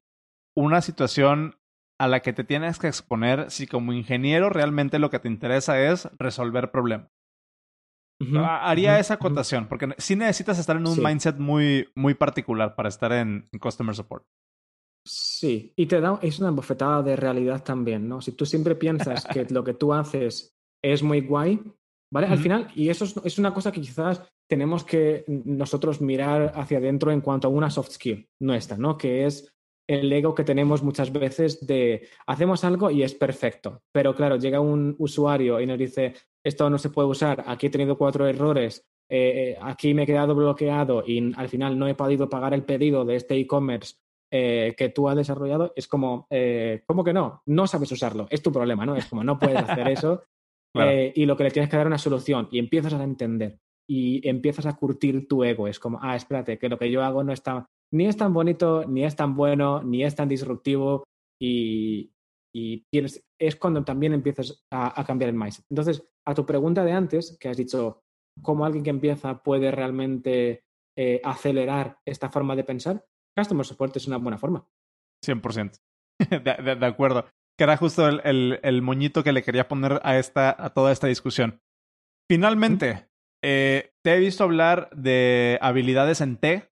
[0.56, 1.56] Una situación
[2.00, 5.80] a la que te tienes que exponer si como ingeniero realmente lo que te interesa
[5.80, 7.08] es resolver problemas.
[8.44, 13.12] Haría esa acotación, porque sí necesitas estar en un mindset muy, muy particular para estar
[13.12, 14.24] en, Customer Support.
[15.04, 18.20] Sí, y te da, es una bofetada de realidad también, ¿no?
[18.20, 21.60] Si tú siempre piensas que lo que tú haces es muy guay,
[22.12, 22.28] ¿vale?
[22.28, 27.10] Al final, y eso es, una cosa que quizás tenemos que nosotros mirar hacia adentro
[27.10, 28.96] en cuanto a una soft skill nuestra, ¿no?
[28.96, 29.51] Que es
[29.86, 34.60] el ego que tenemos muchas veces de hacemos algo y es perfecto, pero claro, llega
[34.60, 36.14] un usuario y nos dice,
[36.44, 40.06] esto no se puede usar, aquí he tenido cuatro errores, eh, eh, aquí me he
[40.06, 43.96] quedado bloqueado y al final no he podido pagar el pedido de este e-commerce
[44.30, 46.26] eh, que tú has desarrollado, es como,
[46.86, 47.42] ¿cómo que no?
[47.46, 48.96] No sabes usarlo, es tu problema, ¿no?
[48.96, 50.24] Es como, no puedes hacer eso
[51.14, 54.26] y lo que le tienes que dar es una solución y empiezas a entender y
[54.26, 55.68] empiezas a curtir tu ego.
[55.68, 58.84] Es como, ah, espérate, que lo que yo hago no está, ni es tan bonito,
[58.86, 61.04] ni es tan bueno, ni es tan disruptivo
[61.40, 62.12] y,
[62.54, 65.64] y tienes, es cuando también empiezas a, cambiar el mindset.
[65.70, 68.00] Entonces, a tu pregunta de antes, que has dicho,
[68.42, 70.64] ¿cómo alguien que empieza puede realmente
[70.96, 73.04] eh, acelerar esta forma de pensar?
[73.36, 74.66] Customer Support es una buena forma.
[75.24, 75.78] 100%.
[76.30, 77.26] de, de, acuerdo.
[77.58, 81.06] Que era justo el, el, moñito que le quería poner a, esta, a toda esta
[81.06, 81.60] discusión.
[82.30, 83.08] Finalmente,
[83.42, 86.71] eh, te he visto hablar de habilidades en T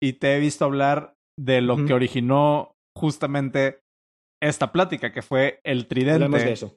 [0.00, 3.80] y te he visto hablar de lo que originó justamente
[4.42, 6.38] esta plática, que fue el tridente.
[6.38, 6.76] De eso.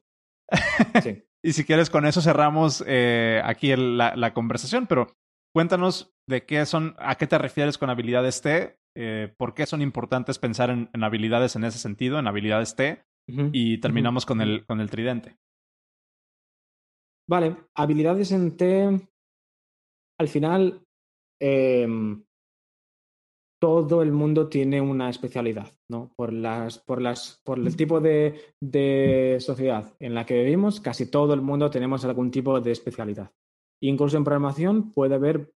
[1.02, 1.24] Sí.
[1.44, 5.16] y si quieres, con eso cerramos eh, aquí la, conversación, pero
[5.56, 9.82] cuéntanos de qué son, a qué te refieres con habilidades T, eh, por qué son
[9.82, 13.04] importantes pensar en, habilidades en ese sentido, en habilidades T,
[13.54, 15.38] y terminamos con, el, con el tridente.
[17.30, 19.08] Vale, habilidades en T,
[20.20, 20.84] al final,
[21.40, 22.26] em,
[23.62, 26.12] todo el mundo tiene una especialidad, ¿no?
[26.16, 31.12] Por, las, por, las, por el tipo de, de, sociedad en la que vivimos, casi
[31.12, 33.32] todo el mundo tenemos algún tipo de especialidad.
[33.84, 35.54] Incluso en programación puede haber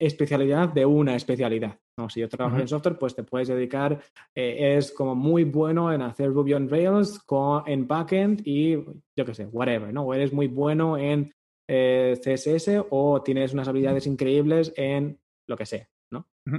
[0.00, 1.80] especialidad de una especialidad.
[1.98, 2.08] ¿no?
[2.08, 4.00] Si yo trabajo en software, pues te puedes dedicar,
[4.32, 9.24] eh, es como muy bueno en hacer Ruby on Rails con, en backend y yo
[9.26, 10.04] qué sé, whatever, ¿no?
[10.04, 11.32] O eres muy bueno en
[11.68, 15.88] eh, CSS o tienes unas habilidades increíbles en lo que sea.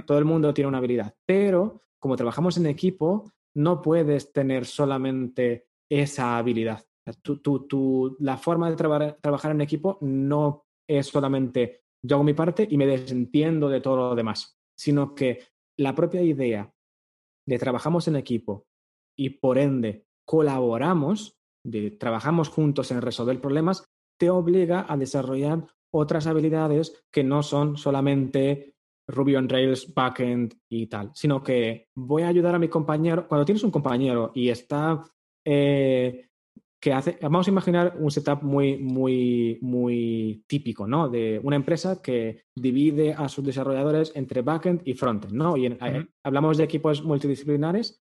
[0.06, 5.68] Todo el mundo tiene una habilidad, pero como trabajamos en equipo, no puedes tener solamente
[5.90, 6.84] esa habilidad.
[8.18, 12.86] la forma de trabajar en equipo no es solamente yo hago mi parte y me
[12.86, 15.40] desentiendo de todo lo demás, sino que
[15.78, 16.72] la propia idea
[17.46, 18.66] de trabajamos en equipo
[19.16, 23.84] y por ende colaboramos, de trabajamos juntos en resolver problemas,
[24.18, 28.76] te obliga a desarrollar otras habilidades que no son solamente
[29.10, 33.26] Ruby on Rails, backend y tal, sino que voy a ayudar a mi compañero.
[33.28, 35.02] Cuando tienes un compañero y está
[35.44, 36.30] eh,
[36.80, 41.10] que hace, vamos a imaginar un setup muy, muy, muy típico, ¿no?
[41.10, 45.58] De una empresa que divide a sus desarrolladores entre backend y frontend, ¿no?
[45.58, 45.76] Y
[46.22, 48.02] hablamos de equipos multidisciplinares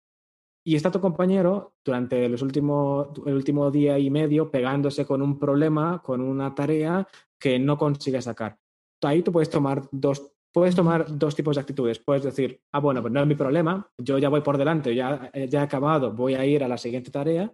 [0.66, 5.38] y está tu compañero durante los últimos, el último día y medio pegándose con un
[5.38, 8.58] problema, con una tarea que no consigue sacar.
[9.04, 12.00] Ahí tú puedes tomar dos puedes tomar dos tipos de actitudes.
[12.00, 15.32] Puedes decir, ah, bueno, pues no es mi problema, yo ya voy por delante, ya,
[15.34, 17.52] ya he acabado, voy a ir a la siguiente tarea.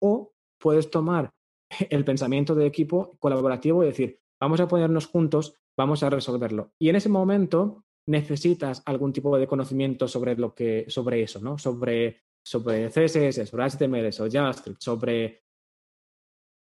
[0.00, 1.32] O puedes tomar
[1.90, 6.72] el pensamiento de equipo colaborativo y decir, vamos a ponernos juntos, vamos a resolverlo.
[6.80, 11.58] Y en ese momento necesitas algún tipo de conocimiento sobre, lo que, sobre eso, ¿no?
[11.58, 15.42] Sobre, sobre CSS, sobre HTML, sobre JavaScript, sobre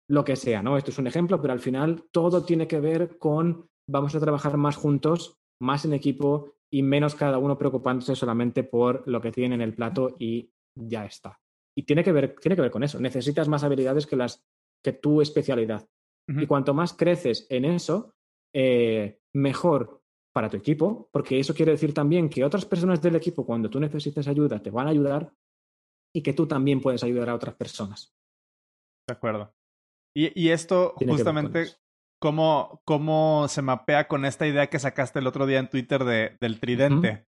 [0.08, 0.76] lo que sea, ¿no?
[0.76, 4.56] Esto es un ejemplo, pero al final todo tiene que ver con vamos a trabajar
[4.56, 9.57] más juntos más en equipo y menos cada uno preocupándose solamente por lo que tiene
[9.57, 11.40] en el plato y ya está.
[11.77, 13.00] Y tiene que ver, tiene que ver con eso.
[13.00, 14.44] Necesitas más habilidades que, las,
[14.83, 15.88] que tu especialidad.
[16.27, 18.14] Y cuanto más creces en eso,
[18.55, 20.00] eh, mejor
[20.33, 23.79] para tu equipo, porque eso quiere decir también que otras personas del equipo, cuando tú
[23.79, 25.35] necesites ayuda, te van a ayudar
[26.14, 28.14] y que tú también puedes ayudar a otras personas.
[29.07, 29.53] De acuerdo.
[30.16, 31.77] Y, esto justamente
[32.24, 36.38] cómo, cómo se mapea con esta idea que sacaste el otro día en Twitter de,
[36.40, 37.26] del tridente.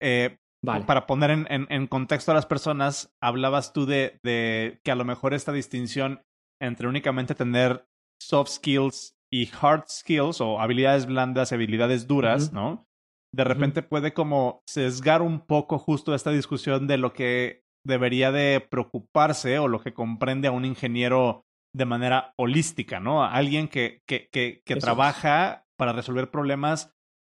[0.00, 0.38] Eh,
[0.86, 5.04] para poner en, en, contexto a las personas, hablabas tú de, de que a lo
[5.04, 6.22] mejor esta distinción
[6.62, 7.88] entre únicamente tener
[8.22, 12.86] soft skills y hard skills o habilidades blandas y habilidades duras, ¿no?
[13.34, 18.60] De repente puede como sesgar un poco justo esta discusión de lo que debería de
[18.60, 23.24] preocuparse o lo que comprende a un ingeniero de manera holística, ¿no?
[23.24, 26.92] Alguien que, que, que, trabaja para resolver problemas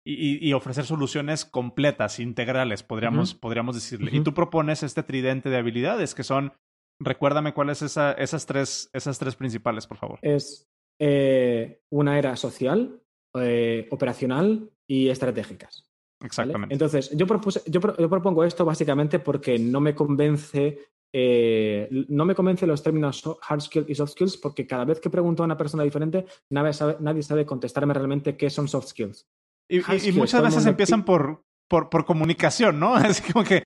[0.03, 4.09] y, ofrecer soluciones completas, integrales, podríamos, podríamos decirle.
[4.13, 6.53] Y tú propones este tridente de habilidades que son,
[6.99, 10.19] recuérdame cuáles esa, esas, tres, esas tres principales, por favor.
[10.23, 10.67] Es
[10.99, 13.01] eh, una era social,
[13.35, 15.91] eh, operacional y estratégicas.
[16.23, 16.73] Exactamente.
[16.73, 20.79] Entonces, yo, propuse, yo, yo, propongo esto básicamente porque no me convence.
[21.13, 25.09] Eh, no me convence los términos hard skills y soft skills porque cada vez que
[25.09, 29.27] pregunto a una persona diferente, nadie sabe, nadie sabe contestarme realmente qué son soft skills.
[29.69, 32.97] Y, muchas veces empiezan por, por, por, comunicación, ¿no?
[33.05, 33.63] Es como que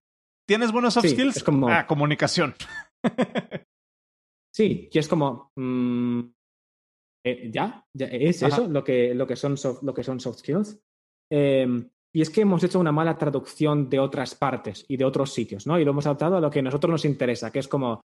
[0.47, 1.37] tienes buenos soft skills.
[1.37, 1.67] Es como...
[1.69, 2.55] Ah, comunicación.
[4.53, 5.51] sí, y es como.
[5.55, 6.21] Mm,
[7.25, 10.79] eh, ya, es eso lo que, lo, que son soft, lo que son soft skills.
[11.31, 15.33] Em, y es que hemos hecho una mala traducción de otras partes y de otros
[15.33, 15.77] sitios, ¿no?
[15.77, 17.99] Y lo hemos adaptado a lo que a nosotros nos interesa, que es como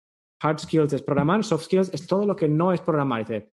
[0.42, 3.28] hard skills es programar, soft skills es todo lo que no es programar.
[3.28, 3.52] dice,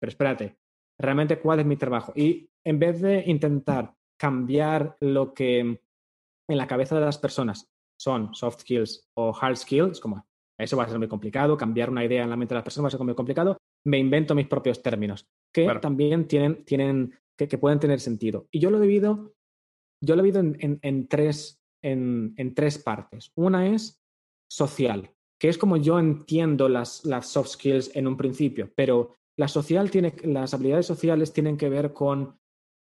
[0.00, 0.58] pero espérate,
[0.98, 2.12] realmente cuál es mi trabajo.
[2.16, 8.34] Y en vez de intentar cambiar lo que en la cabeza de las personas son
[8.34, 10.26] soft skills o hard skills, como
[10.58, 12.86] eso va a ser muy complicado, cambiar una idea en la mente de las personas
[12.86, 17.58] va a ser muy complicado, me invento mis propios términos, que también tienen, tienen que,
[17.58, 18.48] pueden tener sentido.
[18.50, 19.33] Y yo lo he vivido,
[20.00, 23.32] yo lo he vivido en, tres, en, tres partes.
[23.34, 24.02] Una es
[24.48, 29.48] social, que es como yo entiendo las, las soft skills en un principio, pero la
[29.48, 32.38] social tiene, las habilidades sociales tienen que ver con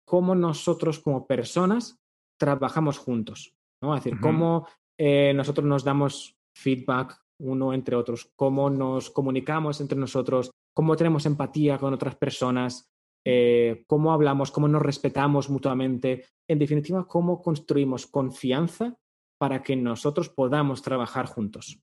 [0.06, 2.00] cómo nosotros como personas
[2.38, 3.96] trabajamos juntos, ¿no?
[3.96, 9.98] Es decir, cómo eh, nosotros nos damos feedback uno entre otros, cómo nos comunicamos entre
[9.98, 12.90] nosotros, cómo tenemos empatía con otras personas,
[13.26, 18.98] eh, cómo hablamos, cómo nos respetamos mutuamente, en definitiva, cómo construimos confianza
[19.40, 21.80] para que nosotros podamos trabajar juntos.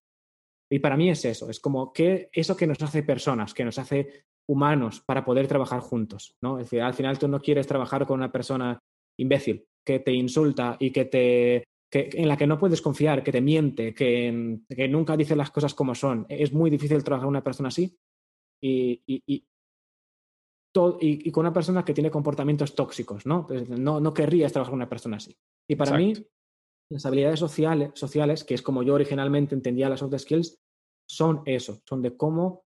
[0.70, 3.78] Y para mí es eso, es como que eso que nos hace personas, que nos
[3.78, 6.58] hace humanos para poder trabajar juntos, ¿no?
[6.58, 8.78] Es decir, al final tú no quieres trabajar con una persona
[9.18, 13.40] imbécil que te insulta y que te en la que no puedes confiar, que te
[13.40, 14.30] miente, que,
[14.88, 16.24] nunca dice las cosas como son.
[16.28, 17.98] Es muy difícil trabajar con una persona así
[18.62, 19.44] y, y,
[20.72, 20.98] con
[21.36, 23.46] una persona que tiene comportamientos tóxicos, ¿no?
[23.68, 25.36] no, no querrías trabajar con una persona así.
[25.68, 26.14] Y para mí,
[26.90, 30.58] las habilidades sociales, sociales, que es como yo originalmente entendía las soft skills,
[31.08, 32.64] son eso, son de cómo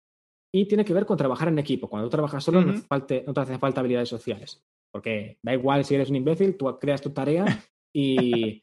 [0.55, 1.89] y tiene que ver con trabajar en equipo.
[1.89, 4.63] Cuando tú trabajas solo no, te, hace falta habilidades sociales.
[4.93, 7.45] Porque da igual si eres un imbécil, tú creas tu tarea
[7.95, 8.63] y,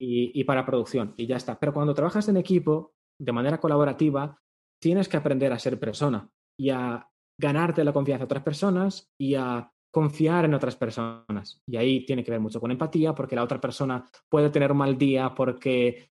[0.00, 1.58] y, para producción y ya está.
[1.58, 4.40] Pero cuando trabajas en equipo, de manera colaborativa,
[4.80, 9.34] tienes que aprender a ser persona y a ganarte la confianza de otras personas y
[9.34, 11.62] a confiar en otras personas.
[11.66, 14.78] Y ahí tiene que ver mucho con empatía, porque la otra persona puede tener un
[14.78, 16.10] mal día porque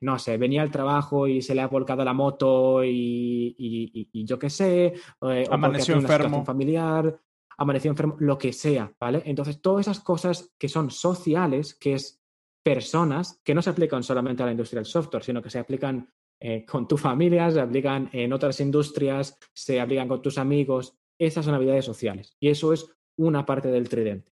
[0.00, 4.50] no sé, venía al trabajo y se le ha volcado la moto y, yo qué
[4.50, 6.44] sé, eh, amaneció enfermo.
[6.44, 7.20] familiar,
[7.56, 9.22] amaneció enfermo, lo que sea, ¿vale?
[9.26, 12.22] Entonces, todas esas cosas que son sociales, que es
[12.62, 16.10] personas, que no se aplican solamente a la industria del software, sino que se aplican
[16.40, 21.44] eh, con tu familia, se aplican en otras industrias, se aplican con tus amigos, esas
[21.44, 22.36] son habilidades sociales.
[22.40, 24.32] Y eso es una parte del tridente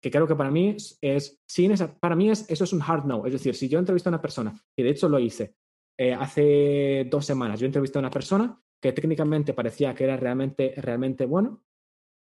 [0.00, 3.04] que creo que para mí es, sin esa, para mí es, eso es un hard
[3.04, 3.26] no.
[3.26, 5.54] Es decir, si yo entrevisto a una persona, y de hecho lo hice
[5.98, 10.74] eh, hace dos semanas, yo entrevisté a una persona que técnicamente parecía que era realmente,
[10.76, 11.64] realmente bueno,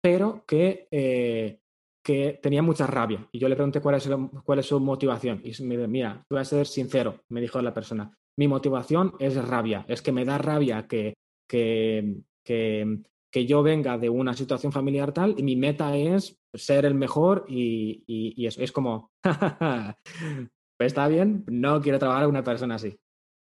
[0.02, 1.60] pero que, eh,
[2.04, 3.28] que tenía mucha rabia.
[3.32, 4.10] Y yo le pregunté cuál es,
[4.44, 5.42] cuál es su motivación.
[5.44, 9.36] Y me dijo, mira, voy a ser sincero, me dijo la persona, mi motivación es
[9.36, 11.14] rabia, es que me da rabia que,
[11.48, 16.86] que, que, que yo venga de una situación familiar tal y mi meta es ser
[16.86, 22.44] el mejor y, y, eso es como, pues está bien, no quiero trabajar con una
[22.44, 22.98] persona así.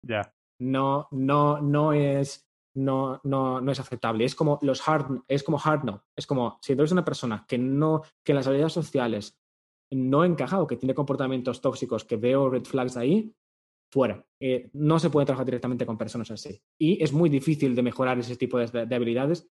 [0.05, 0.33] Ya.
[0.59, 4.25] No, no, no es, no, no, no es aceptable.
[4.25, 6.03] Es como los hard, es como hard no.
[6.17, 9.39] Es como si tú eres una persona que no, que en las habilidades sociales
[9.93, 13.33] no encaja o que tiene comportamientos tóxicos, que veo red flags ahí,
[13.91, 14.25] fuera.
[14.41, 16.61] Eh, no se puede trabajar directamente con personas así.
[16.79, 19.49] Y es muy difícil de mejorar ese tipo de, de habilidades,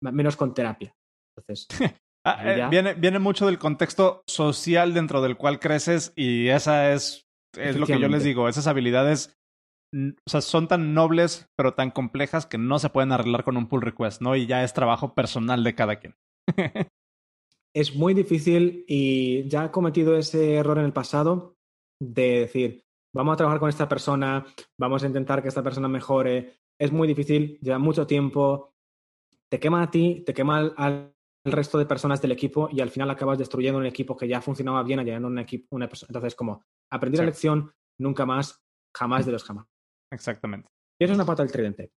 [0.00, 0.94] menos con terapia.
[1.36, 1.66] Entonces,
[2.24, 7.26] Ah, eh, viene, viene mucho del contexto social dentro del cual creces y esa es,
[7.56, 9.36] es lo que yo les digo, esas habilidades
[9.92, 13.66] o sea, son tan nobles pero tan complejas que no se pueden arreglar con un
[13.66, 14.36] pull request, ¿no?
[14.36, 16.14] Y ya es trabajo personal de cada quien.
[17.74, 21.56] es muy difícil y ya he cometido ese error en el pasado
[22.00, 22.81] de decir,
[23.14, 24.44] vamos a trabajar con esta persona,
[24.78, 26.60] vamos a intentar que esta persona mejore.
[26.78, 28.74] Es muy difícil, lleva mucho tiempo,
[29.50, 33.10] te quema a ti, te quema al, resto de personas del equipo y al final
[33.10, 36.06] acabas destruyendo un equipo que ya funcionaba bien, añadiendo un equipo, una persona.
[36.10, 38.62] Entonces, como aprendí la lección, nunca más,
[38.96, 39.66] jamás de los jamás.
[40.12, 40.68] Exactamente.
[41.00, 41.90] Y esa es una parte del tridente.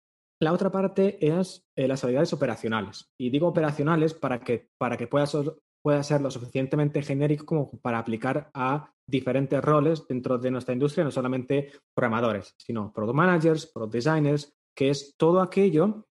[0.41, 3.11] La otra parte es eh, las habilidades operacionales.
[3.19, 5.37] Y digo operacionales para que, para que puedas
[5.83, 11.05] pueda ser lo suficientemente genérico como para aplicar a diferentes roles dentro de nuestra industria,
[11.05, 16.07] no solamente programadores, sino product managers, product designers, que es todo aquello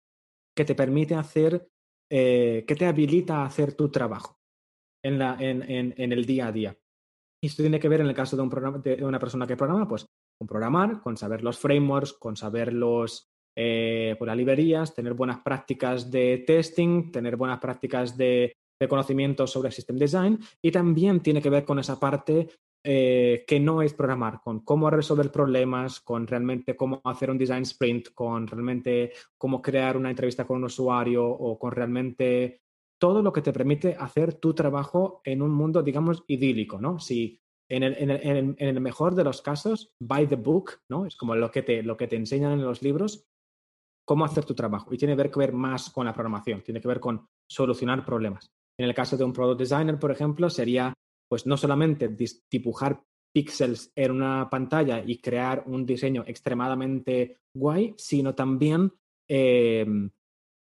[0.56, 1.68] que te permite hacer,
[2.10, 4.38] eh, que te habilita a hacer tu trabajo
[5.04, 6.76] en, la, en, en, el día a día.
[7.40, 9.56] Y esto tiene que ver en el caso de, un programa, de una persona que
[9.56, 10.06] programa, pues
[10.38, 15.40] con programar, con saber los frameworks, con saber los, eh, pues, las librerías, tener buenas
[15.40, 21.42] prácticas de testing, tener buenas prácticas de, de conocimientos sobre System Design y también tiene
[21.42, 22.48] que ver con esa parte
[22.84, 27.62] eh, que no es programar, con cómo resolver problemas, con realmente cómo hacer un design
[27.62, 32.60] sprint, con realmente cómo crear una entrevista con un usuario o con realmente
[33.00, 36.98] todo lo que te permite hacer tu trabajo en un mundo, digamos, idílico, ¿no?
[36.98, 41.04] Si en el, en el, en el mejor de los casos, by the book, ¿no?
[41.04, 43.26] Es como lo que, te, lo que te enseñan en los libros,
[44.06, 44.94] cómo hacer tu trabajo.
[44.94, 48.50] Y tiene que ver más con la programación, tiene que ver con solucionar problemas.
[48.78, 50.94] En el caso de un product designer, por ejemplo, sería
[51.28, 52.08] pues no solamente
[52.50, 53.02] dibujar
[53.32, 58.92] píxeles en una pantalla y crear un diseño extremadamente guay, sino también
[59.28, 60.10] em,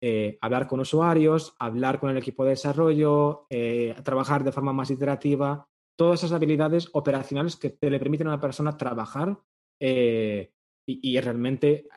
[0.02, 4.90] eh, hablar con usuarios, hablar con el equipo de desarrollo, eh, trabajar de forma más
[4.90, 5.66] iterativa,
[5.96, 9.38] todas esas habilidades operacionales que te le permiten a una persona trabajar
[9.80, 10.52] eh,
[10.86, 11.88] y, realmente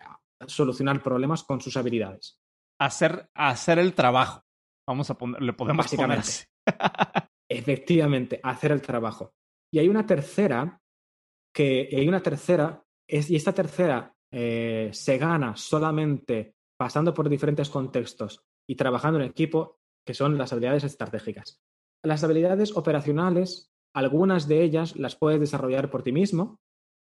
[0.48, 2.40] solucionar problemas con sus habilidades.
[2.80, 4.44] Hacer, hacer el trabajo.
[4.92, 6.20] Vamos a poner, le podemos poner
[7.50, 9.32] Efectivamente, hacer el trabajo.
[9.74, 10.82] Y hay una tercera,
[11.56, 17.70] que hay una tercera, es, y esta tercera eh, se gana solamente pasando por diferentes
[17.70, 21.62] contextos y trabajando en equipo, que son las habilidades estratégicas.
[22.04, 26.58] Las habilidades operacionales, algunas de ellas las puedes desarrollar por ti mismo,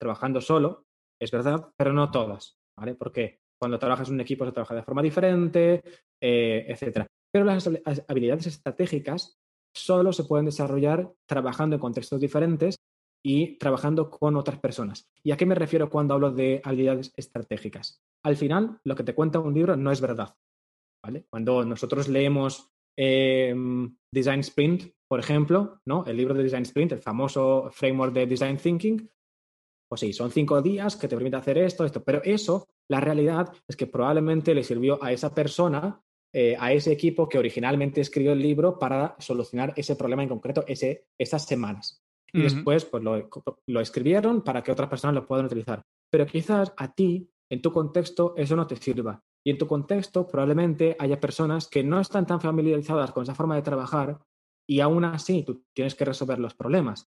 [0.00, 0.84] trabajando solo,
[1.20, 2.94] es verdad, pero no todas, ¿vale?
[2.94, 5.82] Porque cuando trabajas en un equipo se trabaja de forma diferente,
[6.22, 7.04] eh, etc.
[7.34, 7.68] Pero las
[8.06, 9.40] habilidades estratégicas
[9.74, 12.76] solo se pueden desarrollar trabajando en contextos diferentes
[13.24, 15.10] y trabajando con otras personas.
[15.24, 18.00] ¿Y a qué me refiero cuando hablo de habilidades estratégicas?
[18.22, 20.36] Al final, lo que te cuenta un libro no es verdad.
[21.28, 26.04] Cuando nosotros leemos em, Design Sprint, por ejemplo, ¿no?
[26.06, 29.10] el libro de Design Sprint, el famoso framework de Design Thinking,
[29.88, 33.52] pues sí, son cinco días que te permite hacer esto, esto, pero eso, la realidad
[33.66, 36.00] es que probablemente le sirvió a esa persona
[36.36, 40.64] eh, a ese equipo que originalmente escribió el libro para solucionar ese problema en concreto
[40.66, 42.02] ese, esas semanas.
[42.32, 43.30] Y después pues, lo,
[43.68, 45.82] lo, escribieron para que otras personas lo puedan utilizar.
[46.10, 49.22] Pero quizás a ti, en tu contexto, eso no te sirva.
[49.46, 53.54] Y en tu contexto probablemente haya personas que no están tan familiarizadas con esa forma
[53.54, 54.18] de trabajar
[54.68, 57.08] y aún así tú tienes que resolver los problemas.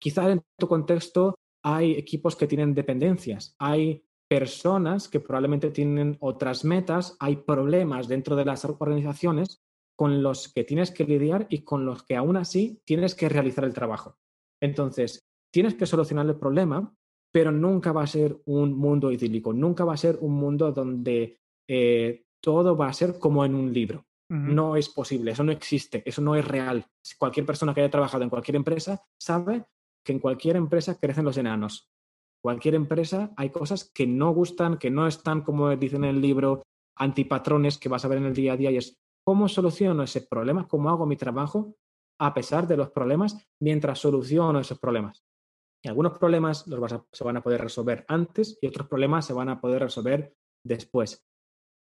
[0.00, 1.34] Quizás en tu contexto
[1.64, 8.36] hay equipos que tienen dependencias, hay personas que probablemente tienen otras metas, hay problemas dentro
[8.36, 9.62] de las organizaciones
[9.96, 13.64] con los que tienes que lidiar y con los que aún así tienes que realizar
[13.64, 14.16] el trabajo.
[14.60, 16.92] Entonces, tienes que solucionar el problema,
[17.32, 21.38] pero nunca va a ser un mundo idílico, nunca va a ser un mundo donde
[21.68, 24.06] eh, todo va a ser como en un libro.
[24.30, 26.84] No es posible, eso no existe, eso no es real.
[27.18, 29.64] Cualquier persona que haya trabajado en cualquier empresa sabe
[30.02, 31.88] que en cualquier empresa crecen los enanos
[32.44, 36.62] cualquier empresa hay cosas que no gustan, que no están, como dicen en el libro,
[36.94, 40.20] antipatrones que vas a ver en el día a día y es cómo soluciono ese
[40.20, 41.74] problema, cómo hago mi trabajo
[42.20, 45.24] a pesar de los problemas mientras soluciono esos problemas.
[45.82, 49.48] Y algunos problemas los se van a poder resolver antes y otros problemas se van
[49.48, 50.34] a poder resolver
[50.66, 51.24] después.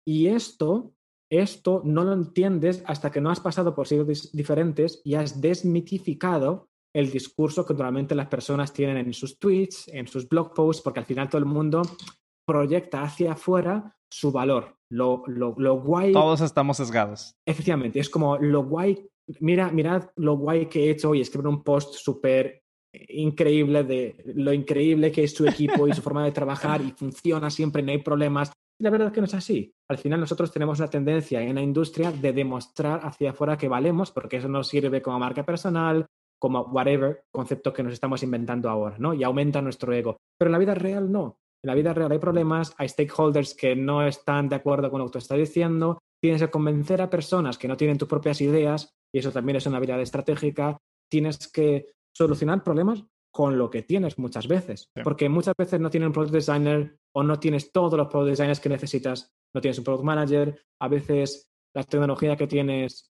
[0.07, 0.93] Y esto,
[1.29, 6.69] esto no lo entiendes hasta que no has pasado por sitios diferentes y has desmitificado
[6.93, 10.99] el discurso que normalmente las personas tienen en sus tweets, en sus blog posts, porque
[10.99, 11.81] al final todo el mundo
[12.45, 16.13] proyecta hacia afuera su valor, lo, lo, guay.
[16.13, 17.35] Todos estamos sesgados.
[17.45, 21.63] Efectivamente, es como lo guay, mira, mirad lo guay que he hecho hoy, escribir un
[21.63, 22.63] post súper
[23.09, 27.49] increíble de lo increíble que es su equipo y su forma de trabajar y funciona
[27.49, 28.51] siempre, no hay problemas.
[28.79, 29.73] La verdad es que no es así.
[29.89, 34.11] Al final nosotros tenemos una tendencia en la industria de demostrar hacia afuera que valemos,
[34.11, 36.05] porque eso nos sirve como marca personal,
[36.43, 39.13] como whatever concepto que nos estamos inventando ahora, ¿no?
[39.13, 40.17] Y aumenta nuestro ego.
[40.37, 41.37] Pero en la vida real no.
[41.63, 45.05] En la vida real hay problemas, hay stakeholders que no están de acuerdo con lo
[45.05, 48.89] que tú estás diciendo, tienes que convencer a personas que no tienen tus propias ideas,
[49.15, 50.77] y eso también es una habilidad estratégica,
[51.09, 56.07] tienes que solucionar problemas con lo que tienes muchas veces, porque muchas veces no tienes
[56.07, 59.85] un product designer o no tienes todos los product designers que necesitas, no tienes un
[59.85, 63.12] product manager, a veces la tecnología que tienes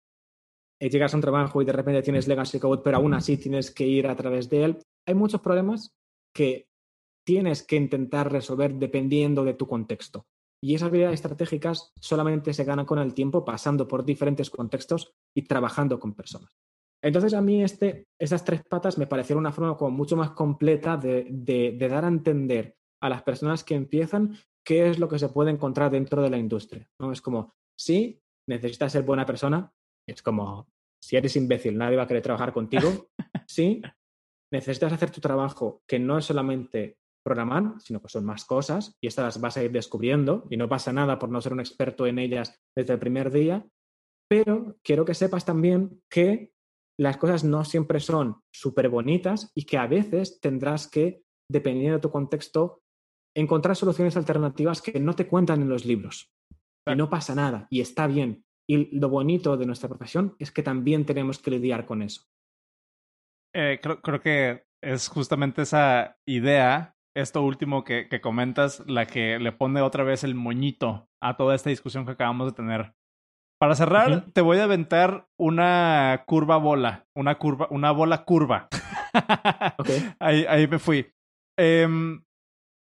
[0.80, 3.86] llegas a un trabajo y de repente tienes legacy code, pero aún así tienes que
[3.86, 4.78] ir a través de él.
[5.06, 5.94] Hay muchos problemas
[6.34, 6.68] que
[7.26, 10.26] tienes que intentar resolver dependiendo de tu contexto.
[10.62, 15.42] Y esas habilidades estratégicas solamente se ganan con el tiempo pasando por diferentes contextos y
[15.42, 16.56] trabajando con personas.
[17.02, 20.96] Entonces a mí este, esas tres patas me parecieron una forma como mucho más completa
[20.96, 25.28] de, de, dar a entender a las personas que empiezan qué es lo que se
[25.28, 26.88] puede encontrar dentro de la industria.
[26.98, 27.12] ¿no?
[27.12, 29.72] Es como, sí, necesitas ser buena persona,
[30.12, 30.68] es como,
[31.02, 33.08] si eres imbécil, nadie va a querer trabajar contigo.
[33.48, 33.80] Sí,
[34.52, 39.06] necesitas hacer tu trabajo, que no es solamente programar, sino que son más cosas y
[39.06, 42.06] estas las vas a ir descubriendo y no pasa nada por no ser un experto
[42.06, 43.66] en ellas desde el primer día.
[44.28, 46.52] Pero quiero que sepas también que
[46.98, 52.02] las cosas no siempre son súper bonitas y que a veces tendrás que, dependiendo de
[52.02, 52.82] tu contexto,
[53.36, 56.32] encontrar soluciones alternativas que no te cuentan en los libros.
[56.88, 58.45] Y no pasa nada, y está bien.
[58.68, 62.22] Y lo bonito de nuestra profesión es que también tenemos que lidiar con eso.
[63.54, 69.38] Eh, creo, creo, que es justamente esa idea, esto último que, que, comentas, la que
[69.38, 72.94] le pone otra vez el moñito a toda esta discusión que acabamos de tener.
[73.58, 78.68] Para cerrar, te voy a aventar una curva bola, una curva, una bola curva.
[80.20, 81.10] ahí, ahí me fui.
[81.58, 82.22] Em,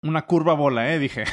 [0.02, 1.24] una curva bola, eh, dije.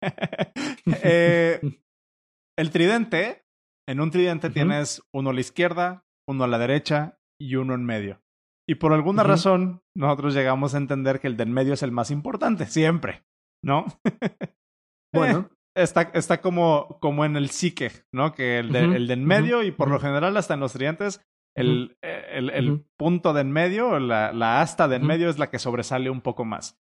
[1.02, 1.60] eh,
[2.58, 3.43] el tridente,
[3.88, 7.84] en un tridente tienes uno a la izquierda, uno a la derecha y uno en
[7.84, 8.22] medio.
[8.66, 11.92] Y por alguna razón, nosotros llegamos a entender que el de en medio es el
[11.92, 13.24] más importante, siempre,
[13.62, 13.84] ¿no?
[15.12, 18.32] bueno, está, está como, como en el psique, ¿no?
[18.34, 21.20] Que el de, el de en medio y por lo general hasta en los triantes,
[21.54, 25.50] el, el, el punto de en medio, la, la asta de en medio es la
[25.50, 26.80] que sobresale un poco más.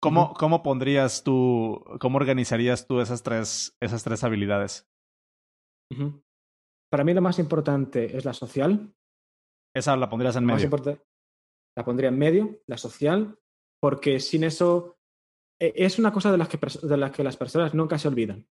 [0.00, 4.88] ¿Cómo, ¿Cómo pondrías tú, cómo organizarías tú esas tres, esas tres habilidades?
[6.90, 8.94] Para mí lo más importante es la social.
[9.74, 10.70] Esa la pondrías en medio.
[11.76, 13.38] la pondría en medio, la social,
[13.80, 14.96] porque sin eso
[15.60, 18.48] e, es una cosa de las que, de las, que las personas nunca se olvidan.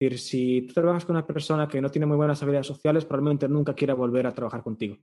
[0.00, 3.04] Es decir, si tú trabajas con una persona que no tiene muy buenas habilidades sociales,
[3.04, 4.98] probablemente nunca quiera volver a trabajar contigo.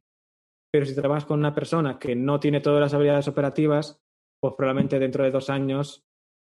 [0.71, 4.01] Pero si trabajas con una persona que no tiene todas las habilidades operativas,
[4.41, 6.03] pues probablemente dentro de dos años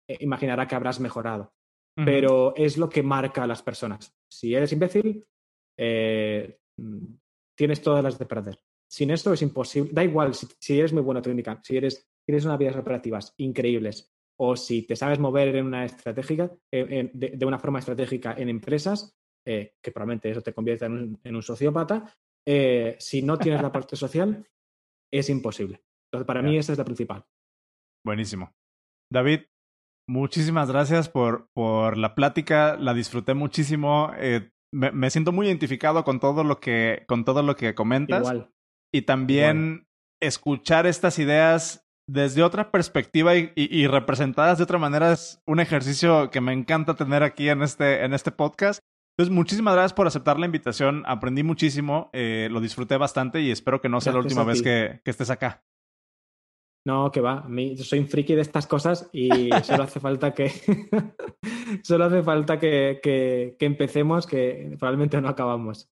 [0.09, 1.53] eh, imaginará que habrás mejorado.
[1.95, 4.15] Pero es lo que marca a las personas.
[4.27, 5.23] Si eres imbécil,
[5.77, 7.05] eh, mm,
[7.55, 8.59] tienes todas las de perder.
[8.89, 9.91] Sin esto es imposible.
[9.93, 14.55] Da igual si, eres muy buena técnica, si eres, tienes unas habilidades operativas increíbles, o
[14.55, 19.15] si te sabes mover en una estratégica, de, una forma estratégica en empresas,
[19.45, 22.11] eh, que probablemente eso te convierta en un, sociópata,
[22.45, 24.47] eh, si no tienes la parte social,
[25.11, 25.83] es imposible.
[26.07, 27.23] Entonces, para mí esa es la principal.
[28.05, 28.53] Buenísimo.
[29.11, 29.41] David,
[30.07, 34.11] muchísimas gracias por, por la plática, la disfruté muchísimo.
[34.17, 38.21] Eh, me, siento muy identificado con todo lo que, con todo lo que comentas.
[38.21, 38.51] Igual.
[38.91, 39.87] Y también
[40.21, 46.41] escuchar estas ideas desde otra perspectiva y, representadas de otra manera es un ejercicio que
[46.41, 48.79] me encanta tener aquí en este, en este podcast.
[49.15, 51.03] Entonces, muchísimas gracias por aceptar la invitación.
[51.05, 55.01] Aprendí muchísimo, eh, lo disfruté bastante y espero que no sea la última vez que,
[55.03, 55.63] que, estés acá.
[56.85, 57.39] No, que va.
[57.39, 59.29] A mí, soy un friki de estas cosas y
[59.63, 60.49] solo hace falta que
[61.83, 65.89] solo hace falta que, que, que empecemos, que probablemente no acabamos.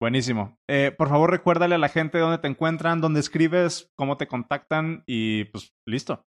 [0.00, 0.58] Buenísimo.
[0.68, 5.04] Eh, por favor, recuérdale a la gente dónde te encuentran, dónde escribes, cómo te contactan
[5.06, 6.24] y pues listo.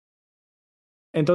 [1.13, 1.25] En,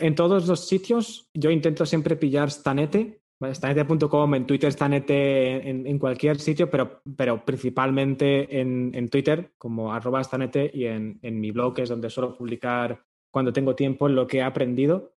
[0.00, 6.40] en todos los sitios yo intento siempre pillar Stanete, stanete.com, en Twitter Stanete, en, cualquier
[6.40, 11.74] sitio, pero, pero principalmente en, en Twitter como arroba Stanete y en, en, mi blog,
[11.74, 15.14] que es donde suelo publicar cuando tengo tiempo lo que he aprendido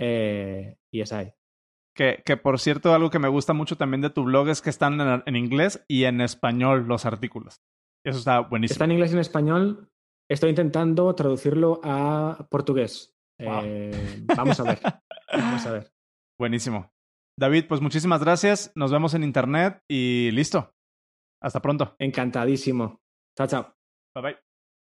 [0.00, 1.32] eh, y es ahí.
[1.94, 4.70] Que, que, por cierto, algo que me gusta mucho también de tu blog es que
[4.70, 7.60] están en, inglés y en español los artículos.
[8.04, 8.74] Eso está buenísimo.
[8.74, 9.90] Está en inglés y en español.
[10.28, 13.14] Estoy intentando traducirlo a portugués.
[13.38, 14.80] Eh, vamos a ver.
[15.32, 15.92] vamos a ver.
[16.38, 16.90] Buenísimo.
[17.40, 18.70] David, pues muchísimas gracias.
[18.74, 20.74] Nos vemos en internet y listo.
[21.42, 21.96] Hasta pronto.
[21.98, 23.00] Encantadísimo.
[23.34, 23.74] Chao, chao.
[24.14, 24.49] Bye bye.